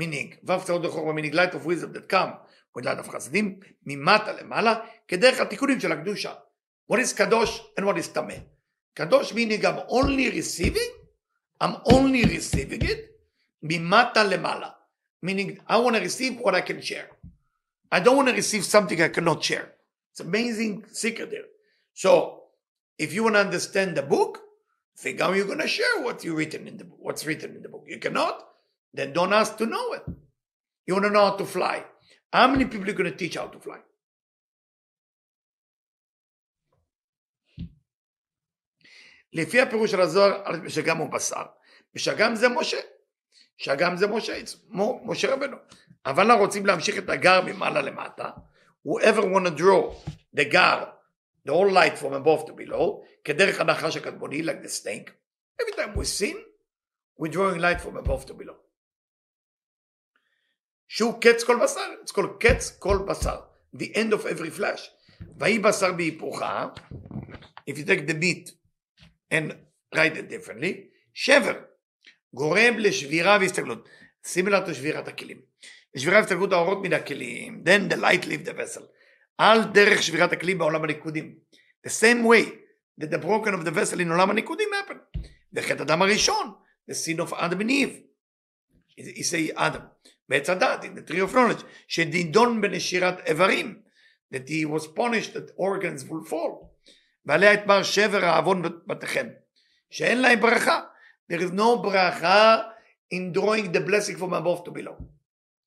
meaning 0.00 0.34
ו' 0.44 0.60
קצרות 0.60 0.84
the 0.84 0.88
חוכמה, 0.88 1.12
meaning 1.12 1.34
light 1.34 1.54
of 1.54 1.66
wisdom 1.66 1.92
that 1.92 2.12
come 2.12 2.30
with 2.78 2.84
light 2.84 3.04
of 3.04 3.10
חסדים, 3.10 3.60
ממטה 3.86 4.32
למעלה, 4.32 4.74
כדרך 5.08 5.40
התיקונים 5.40 5.80
של 5.80 5.92
הקדושה. 5.92 6.34
What 6.92 6.96
is 6.96 7.16
קדוש 7.16 7.72
and 7.80 7.82
what 7.82 7.96
is 7.96 8.14
טמא. 8.14 8.34
קדוש 8.94 9.32
meaning 9.32 9.64
I'm 9.64 9.88
only 9.88 10.30
receiving, 10.30 10.99
I'm 11.60 11.76
only 11.86 12.24
receiving 12.24 12.82
it 12.82 13.10
mimata 13.62 14.24
lemala, 14.24 14.74
meaning 15.22 15.60
I 15.66 15.78
want 15.78 15.96
to 15.96 16.02
receive 16.02 16.38
what 16.38 16.54
I 16.54 16.62
can 16.62 16.80
share. 16.80 17.08
I 17.92 18.00
don't 18.00 18.16
want 18.16 18.28
to 18.28 18.34
receive 18.34 18.64
something 18.64 19.00
I 19.02 19.08
cannot 19.08 19.42
share. 19.42 19.72
It's 20.12 20.20
amazing 20.20 20.84
secret 20.92 21.30
there. 21.30 21.44
So, 21.94 22.44
if 22.98 23.12
you 23.12 23.24
want 23.24 23.34
to 23.36 23.40
understand 23.40 23.96
the 23.96 24.02
book, 24.02 24.40
think 24.96 25.20
how 25.20 25.32
you're 25.32 25.46
going 25.46 25.58
to 25.58 25.68
share 25.68 26.02
what 26.02 26.24
you 26.24 26.34
written 26.34 26.68
in 26.68 26.78
the 26.78 26.84
what's 26.98 27.26
written 27.26 27.56
in 27.56 27.62
the 27.62 27.68
book. 27.68 27.84
You 27.86 27.98
cannot, 27.98 28.42
then 28.94 29.12
don't 29.12 29.32
ask 29.32 29.56
to 29.58 29.66
know 29.66 29.92
it. 29.92 30.02
You 30.86 30.94
want 30.94 31.06
to 31.06 31.10
know 31.10 31.26
how 31.26 31.36
to 31.36 31.46
fly. 31.46 31.84
How 32.32 32.46
many 32.48 32.64
people 32.64 32.88
are 32.88 32.94
going 32.94 33.10
to 33.10 33.16
teach 33.16 33.36
how 33.36 33.46
to 33.46 33.58
fly? 33.58 33.78
לפי 39.32 39.60
הפירוש 39.60 39.90
של 39.90 40.00
הזוהר, 40.00 40.42
שגם 40.68 40.96
הוא 40.98 41.12
בשר, 41.12 41.42
ושגם 41.94 42.34
זה 42.34 42.48
משה, 42.48 42.80
שגם 43.56 43.96
זה 43.96 44.06
משה, 44.06 44.40
מו, 44.68 45.00
משה 45.04 45.32
רבנו. 45.32 45.56
אבל 46.06 46.24
אנחנו 46.24 46.44
רוצים 46.44 46.66
להמשיך 46.66 46.98
את 46.98 47.08
הגר 47.08 47.40
ממעלה 47.46 47.82
למטה. 47.82 48.30
whoever 48.84 49.22
want 49.22 49.46
to 49.46 49.50
draw 49.50 49.94
the 50.32 50.44
גר, 50.44 50.84
the 51.44 51.52
whole 51.52 51.70
light 51.70 51.98
from 51.98 52.12
above 52.12 52.46
to 52.46 52.52
below, 52.52 53.04
כדרך 53.24 53.60
הנחש 53.60 53.96
הקדמוני, 53.96 54.42
like 54.42 54.62
the 54.62 54.68
snake. 54.68 55.10
Every 55.62 55.72
time 55.76 55.94
we 55.94 56.04
sin, 56.04 56.36
we're 57.18 57.32
drawing 57.32 57.58
light 57.60 57.80
from 57.80 57.96
above 57.96 58.26
to 58.26 58.34
below. 58.34 58.54
שהוא 60.88 61.20
קץ 61.20 61.44
כל 61.44 61.58
בשר, 61.62 61.80
it's 62.04 62.12
called 62.12 62.38
קץ 62.40 62.78
כל 62.78 62.98
בשר, 63.08 63.40
the 63.76 63.94
end 63.94 64.12
of 64.12 64.26
every 64.26 64.58
flesh. 64.58 64.90
ויהי 65.38 65.58
בשר 65.58 65.92
בהיפוכה, 65.92 66.68
if 67.70 67.74
you 67.74 67.84
take 67.84 68.06
the 68.06 68.14
meat 68.14 68.59
and 69.32 69.52
write 69.94 70.16
it 70.16 70.28
differently, 70.30 70.72
שבר, 71.14 71.60
גורם 72.34 72.78
לשבירה 72.78 73.38
והסתגלות, 73.40 73.88
similar 74.26 74.66
to 74.68 74.74
שבירת 74.74 75.08
הכלים. 75.08 75.40
לשבירה 75.94 76.18
והסתגלות 76.18 76.52
האורות 76.52 76.78
מן 76.82 76.92
הכלים, 76.92 77.62
then 77.66 77.92
the 77.92 77.96
light 77.96 78.24
leave 78.26 78.48
the 78.48 78.52
vessel. 78.52 78.82
על 79.38 79.64
דרך 79.72 80.02
שבירת 80.02 80.32
הכלים 80.32 80.58
בעולם 80.58 80.84
הניקודים. 80.84 81.34
The 81.86 81.90
same 81.90 82.24
way 82.24 82.46
that 83.00 83.10
the 83.10 83.18
broken 83.18 83.54
of 83.54 83.64
the 83.64 83.70
vessel 83.70 84.00
in 84.00 84.10
עולם 84.10 84.30
הניקודים 84.30 84.68
happen. 84.72 85.20
בחטא 85.52 85.82
אדם 85.82 86.02
הראשון, 86.02 86.52
the 86.90 86.94
sin 86.94 87.20
of 87.20 87.32
Adam 87.32 87.60
and 87.60 87.70
Eve. 87.70 88.10
he 88.98 89.22
say 89.22 89.52
אדם. 89.54 89.80
בעץ 90.28 90.50
הדת, 90.50 90.84
in 90.84 90.94
the 90.98 91.10
tree 91.10 91.20
of 91.20 91.34
knowledge, 91.34 91.64
שנידון 91.88 92.60
בנשירת 92.60 93.28
איברים, 93.28 93.82
that 94.34 94.48
he 94.48 94.64
was 94.64 94.86
punished 94.86 95.34
that 95.34 95.50
organs 95.56 96.04
will 96.04 96.24
fall. 96.30 96.70
ועליה 97.25 97.53
יתמר 97.53 97.83
שבר 97.83 98.25
העוון 98.25 98.61
בתיכם, 98.87 99.27
שאין 99.89 100.21
להם 100.21 100.39
ברכה. 100.39 100.81
There 101.31 101.41
is 101.41 101.51
no 101.51 101.83
ברכה 101.83 102.63
in 103.13 103.33
drawing 103.37 103.71
the 103.71 103.79
blessing 103.79 104.17
from 104.17 104.33
above 104.33 104.63
to 104.65 104.71
below. 104.71 104.97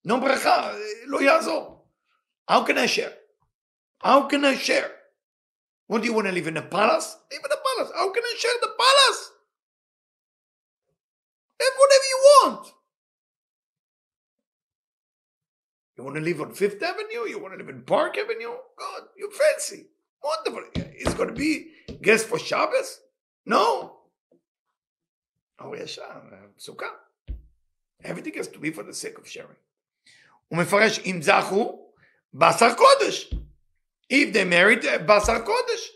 No 0.07 0.21
ברכה, 0.21 0.73
לא 1.07 1.23
יעזור. 1.23 1.89
How 2.51 2.65
can 2.65 2.79
I 2.79 2.87
share? 2.87 3.15
How 4.03 4.29
can 4.29 4.45
I 4.45 4.57
share? 4.57 4.91
What 5.89 6.03
do 6.03 6.07
you 6.07 6.13
want 6.13 6.27
to 6.27 6.33
live 6.33 6.47
in 6.47 6.57
a 6.57 6.63
palace? 6.63 7.17
Live 7.33 7.45
in 7.45 7.53
a 7.53 7.61
palace. 7.67 7.93
How 7.95 8.13
can 8.13 8.23
I 8.23 8.35
share 8.39 8.59
the 8.61 8.73
palace? 8.85 9.21
Have 11.61 11.77
whatever 11.83 12.09
you 12.13 12.21
want. 12.37 12.75
You 15.97 16.05
want 16.05 16.17
to 16.17 16.23
live 16.23 16.41
on 16.41 16.55
Fifth 16.55 16.83
Avenue? 16.83 17.27
You 17.29 17.41
want 17.41 17.55
to 17.55 17.59
live 17.59 17.75
in 17.75 17.83
Park 17.83 18.17
Avenue? 18.19 18.55
God, 18.79 19.03
you're 19.17 19.33
fancy. 19.33 19.87
Wonderful. 20.24 20.64
It's 20.76 21.14
going 21.14 21.30
to 21.30 21.36
be 21.36 21.68
guest 22.02 22.28
for 22.28 22.40
Shabbos? 22.40 23.00
No. 23.46 23.98
Oh, 25.60 25.74
yes, 25.74 26.00
סוכה. 26.60 26.88
Everything 28.04 28.34
has 28.36 28.48
to 28.48 28.60
be 28.60 28.72
for 28.72 28.84
the 28.84 28.94
sake 28.94 29.18
of 29.18 29.28
sharing. 29.28 29.58
הוא 30.48 30.60
מפרש 30.60 31.00
אם 31.00 31.20
זכו, 31.22 31.94
בשר 32.34 32.74
קודש. 32.74 33.34
If 34.14 34.34
they 34.34 34.46
married, 34.46 34.86
בשר 35.06 35.46
קודש. 35.46 35.92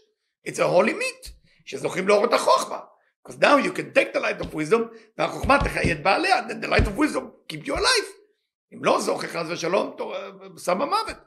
It's 0.47 0.59
a 0.59 0.67
holy 0.67 0.93
meat. 0.93 1.29
שזוכים 1.65 2.07
לאורות 2.07 2.33
החוכמה. 2.33 2.79
Because 3.23 3.37
now 3.39 3.57
you 3.57 3.71
can 3.71 3.93
take 3.93 4.13
the 4.13 4.19
light 4.19 4.41
of 4.41 4.53
wisdom, 4.53 4.81
והחוכמה 5.17 5.57
תחיה 5.63 5.91
את 5.91 6.03
בעליה, 6.03 6.47
the 6.47 6.67
light 6.67 6.87
of 6.87 6.97
wisdom 6.97 7.53
keep 7.53 7.67
you 7.67 7.73
alive. 7.73 8.07
אם 8.73 8.83
לא 8.83 9.01
זוכה 9.01 9.27
חס 9.27 9.45
ושלום, 9.49 9.95
שם 10.57 10.81
המוות. 10.81 11.17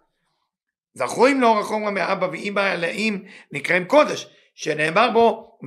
זכורים 0.95 1.41
לאור 1.41 1.59
החומר 1.59 1.91
מאבא 1.91 2.27
ואמא 2.27 2.73
אלאים 2.73 3.25
נקראים 3.53 3.85
קודש, 3.85 4.27
שנאמר 4.55 5.11
בו, 5.11 5.59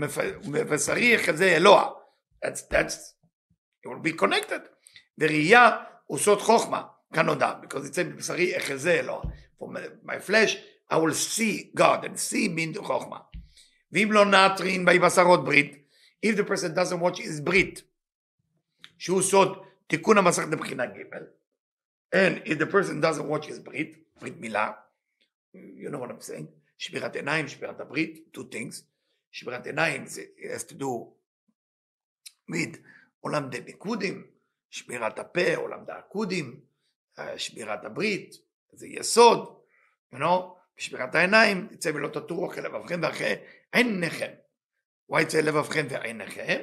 ובשרי 0.44 1.14
יחזה 1.14 1.56
אלוה. 1.56 1.90
That's, 2.46 2.62
that's, 2.72 2.96
it 3.84 3.90
will 3.90 4.04
be 4.04 4.22
connected. 4.22 4.62
וראייה 5.18 5.70
הוא 6.06 6.18
סוד 6.18 6.42
חוכמה, 6.42 6.84
כנודע, 7.14 7.54
because 7.62 7.90
it 7.90 7.94
says 7.94 8.18
בשרי 8.18 8.56
יחזה 8.56 8.94
אלוה. 9.00 9.22
For 9.60 9.66
my 10.04 10.20
flesh, 10.30 10.58
I 10.92 10.96
will 10.96 11.14
see 11.14 11.72
God, 11.76 12.06
and 12.06 12.18
see 12.18 12.50
means 12.50 12.80
חוכמה. 12.80 13.18
ואם 13.92 14.12
לא 14.12 14.26
נעטרין 14.26 14.86
באי 14.86 15.00
בשרות 15.00 15.46
ברית, 15.46 15.88
if 16.26 16.38
the 16.38 16.44
person 16.44 16.76
doesn't 16.76 17.02
watch 17.02 17.20
his 17.20 17.42
ברית, 17.44 17.82
שהוא 18.98 19.22
סוד 19.22 19.58
תיקון 19.88 20.18
המסך 20.18 20.44
מבחינה 20.52 20.86
ג', 20.86 21.02
and 22.16 22.48
if 22.48 22.58
the 22.60 22.66
person 22.66 23.02
doesn't 23.02 23.28
watch 23.28 23.46
his 23.46 23.60
ברית, 23.64 23.98
ברית 24.22 24.40
מילה, 24.40 24.72
you 25.55 25.91
know 25.91 25.99
what 25.99 26.11
I'm 26.11 26.21
saying? 26.21 26.47
שבירת 26.79 27.17
עיניים, 27.17 27.49
שבירת 27.49 27.81
הברית, 27.81 28.37
two 28.37 28.55
things. 28.55 28.83
שבירת 29.33 29.67
עיניים 29.67 30.07
זה 30.07 30.23
has 30.39 30.63
to 30.63 30.75
do 30.75 31.15
with 32.51 32.79
עולם 33.21 33.51
דה 33.51 33.61
ניקודים, 33.61 34.27
שבירת 34.71 35.19
הפה, 35.19 35.57
עולם 35.57 35.85
דה 35.85 35.99
עקודים, 35.99 36.61
שבירת 37.37 37.85
הברית, 37.85 38.35
זה 38.73 38.87
יסוד, 38.87 39.63
you 40.15 40.19
know? 40.19 40.59
שבירת 40.79 41.15
העיניים, 41.15 41.69
יצא 41.73 41.91
ולא 41.95 42.09
תטורו 42.09 42.51
אחרי 42.51 42.63
לבבכם 42.63 43.01
ואחרי 43.03 43.35
עיניכם. 43.73 44.33
Why 45.13 45.21
יצא 45.21 45.41
לבבכם 45.41 45.87
ועיניכם? 45.91 46.63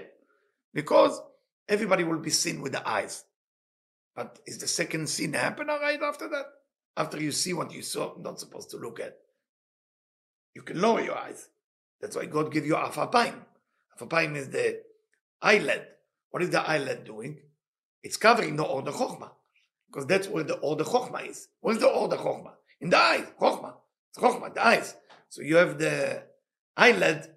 Because 0.77 1.21
everybody 1.71 2.03
will 2.03 2.21
be 2.23 2.29
seen 2.29 2.61
with 2.61 2.71
the 2.71 2.87
eyes. 2.87 3.25
But 4.15 4.39
is 4.45 4.57
the 4.59 4.67
second 4.67 5.07
sin 5.09 5.33
happen 5.33 5.67
right 5.67 6.01
after 6.01 6.29
that? 6.29 6.45
After 7.00 7.18
you 7.18 7.32
see 7.32 7.54
what 7.54 7.72
you 7.72 7.80
saw, 7.80 8.12
not 8.18 8.38
supposed 8.38 8.70
to 8.72 8.76
look 8.76 9.00
at. 9.00 9.16
You 10.54 10.60
can 10.60 10.78
lower 10.82 11.00
your 11.00 11.16
eyes. 11.16 11.48
That's 11.98 12.14
why 12.14 12.26
God 12.26 12.52
give 12.52 12.66
you 12.66 12.74
afapaim. 12.74 13.36
Afapaim 13.98 14.36
is 14.36 14.50
the 14.50 14.82
eyelid. 15.40 15.86
What 16.30 16.42
is 16.42 16.50
the 16.50 16.60
eyelid 16.60 17.04
doing? 17.04 17.38
It's 18.02 18.18
covering 18.18 18.56
the 18.56 18.64
order 18.64 18.90
chokhmah. 18.90 19.30
Because 19.86 20.06
that's 20.06 20.28
where 20.28 20.44
the 20.44 20.58
order 20.58 20.84
chokhmah 20.84 21.26
is. 21.26 21.48
Where's 21.62 21.78
the 21.78 21.88
order 21.88 22.18
chokhmah? 22.18 22.52
In 22.82 22.90
the 22.90 22.98
eyes, 22.98 23.26
chokhmah. 23.40 23.76
It's 24.10 24.18
chokhmah, 24.22 24.52
the 24.52 24.66
eyes. 24.66 24.94
So 25.30 25.40
you 25.40 25.56
have 25.56 25.78
the 25.78 26.22
eyelid 26.76 27.28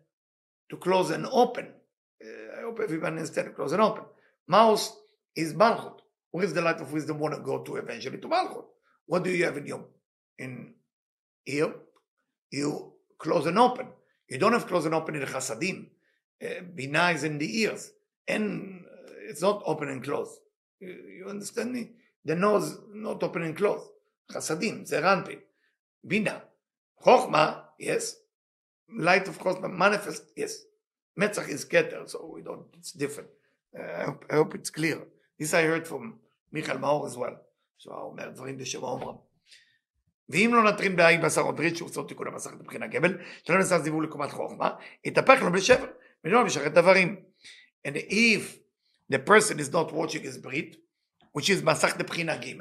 to 0.71 0.75
close 0.75 1.09
and 1.09 1.25
open. 1.31 1.67
Uh, 2.21 2.59
I 2.59 2.61
hope 2.63 2.81
everyone 2.83 3.13
understands 3.13 3.55
close 3.55 3.71
and 3.71 3.81
open. 3.81 4.03
Mouse 4.45 4.93
is 5.37 5.53
Malchut. 5.53 5.99
Where 6.31 6.43
is 6.43 6.53
the 6.53 6.61
light 6.61 6.81
of 6.81 6.91
wisdom 6.91 7.19
want 7.19 7.33
to 7.33 7.39
go 7.41 7.59
to 7.63 7.77
eventually? 7.77 8.17
To 8.17 8.27
Malchut. 8.27 8.65
What 9.05 9.23
do 9.23 9.29
you 9.29 9.45
have 9.45 9.57
in 9.57 9.65
your 9.65 9.85
in 10.37 10.73
here? 11.43 11.73
You 12.51 12.93
close 13.17 13.45
and 13.45 13.57
open. 13.57 13.87
You 14.29 14.37
don't 14.37 14.53
have 14.53 14.67
close 14.67 14.85
and 14.85 14.95
open 14.95 15.15
in 15.15 15.23
chasadim. 15.23 15.87
Uh, 16.43 16.61
Bina 16.75 17.09
is 17.11 17.23
in 17.23 17.37
the 17.37 17.59
ears, 17.61 17.91
and 18.27 18.85
uh, 18.85 19.29
it's 19.29 19.41
not 19.41 19.63
open 19.65 19.89
and 19.89 20.03
close. 20.03 20.39
You, 20.79 20.89
you 21.17 21.25
understand 21.29 21.73
me? 21.73 21.91
The 22.25 22.35
nose 22.35 22.77
not 22.93 23.23
open 23.23 23.43
and 23.43 23.55
close. 23.55 23.87
Chasadim, 24.31 24.87
Zeir 24.87 25.01
Anpin, 25.01 25.39
Bina, 26.05 26.41
chokma, 27.03 27.61
yes. 27.77 28.15
Light, 28.97 29.27
of 29.27 29.39
course, 29.39 29.57
manifest, 29.61 30.23
yes. 30.35 30.63
Metzach 31.19 31.49
is 31.49 31.65
Keter, 31.65 32.09
so 32.09 32.31
we 32.33 32.41
don't. 32.41 32.65
It's 32.77 32.91
different. 32.91 33.29
Uh, 33.77 33.83
I, 33.83 34.03
hope, 34.05 34.25
I 34.31 34.35
hope 34.35 34.55
it's 34.55 34.69
clear. 34.69 35.01
This 35.37 35.53
I 35.53 35.63
heard 35.63 35.87
from 35.87 36.19
Michael 36.51 36.77
Maor 36.77 37.05
as 37.05 37.17
well. 37.17 37.37
שהוא 37.83 37.95
אומר 37.95 38.29
דברים 38.29 38.57
בשם 38.57 38.83
אומרם. 38.83 39.15
ואם 40.29 40.51
לא 40.53 40.71
נטרין 40.71 40.95
בעין 40.95 41.21
בשר 41.21 41.41
או 41.41 41.55
ברית 41.55 41.77
שהוא 41.77 41.89
סוד 41.89 42.07
תיקון 42.07 42.27
המסך 42.27 42.51
מבחינה 42.51 42.87
גבל, 42.87 43.17
שלא 43.43 43.57
נעשה 43.57 43.79
זיווג 43.79 44.03
לקומת 44.03 44.31
חוכמה, 44.31 44.69
יתהפך 45.05 45.41
לו 45.41 45.51
בשבר, 45.51 45.85
ולא 46.23 46.45
משרת 46.45 46.73
דברים. 46.73 47.23
And 47.87 47.95
if 47.95 48.57
the 49.13 49.19
person 49.19 49.59
is 49.59 49.73
not 49.73 49.91
watching 49.91 50.23
his 50.23 50.37
ברית, 50.41 50.75
which 51.37 51.49
is 51.49 51.63
מסך 51.63 51.93
לבחינה 51.99 52.37
ג', 52.37 52.55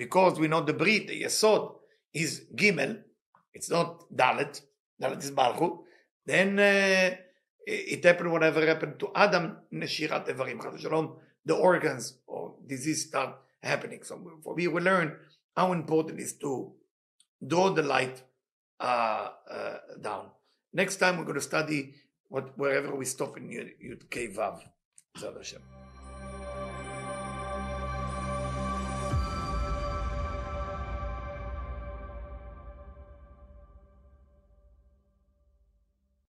because 0.00 0.38
we 0.38 0.48
know 0.48 0.70
the 0.70 0.72
ברית, 0.72 1.10
יסוד, 1.10 1.76
is 2.16 2.54
ג', 2.54 2.72
it's 3.56 3.70
not 3.70 4.04
ד', 4.12 4.44
ד' 5.02 5.22
is 5.22 5.30
מלכות, 5.30 5.84
then 6.26 6.58
uh, 6.58 7.16
it 7.66 8.04
happened 8.04 8.32
whatever 8.32 8.66
happened 8.66 8.98
to 8.98 9.06
Adam, 9.14 9.44
נשירת 9.72 10.28
איברים, 10.28 10.60
חס 10.60 10.70
ושלום, 10.74 11.16
the 11.48 11.54
organs 11.54 12.14
or 12.26 12.54
disease 12.66 13.08
start 13.08 13.47
happening. 13.62 14.02
So 14.02 14.20
for 14.42 14.54
we 14.54 14.68
will 14.68 14.82
learn 14.82 15.16
how 15.56 15.72
important 15.72 16.20
it 16.20 16.22
is 16.22 16.32
to 16.34 16.72
draw 17.46 17.70
the 17.70 17.82
light 17.82 18.22
uh, 18.80 19.28
uh, 19.50 19.76
down. 20.00 20.26
Next 20.72 20.96
time 20.96 21.18
we're 21.18 21.24
going 21.24 21.34
to 21.34 21.40
study 21.40 21.94
what 22.28 22.56
wherever 22.58 22.94
we 22.94 23.04
stop 23.04 23.36
in 23.36 23.48
Yud, 23.48 24.10
Kei 24.10 24.28
Vav. 24.28 24.60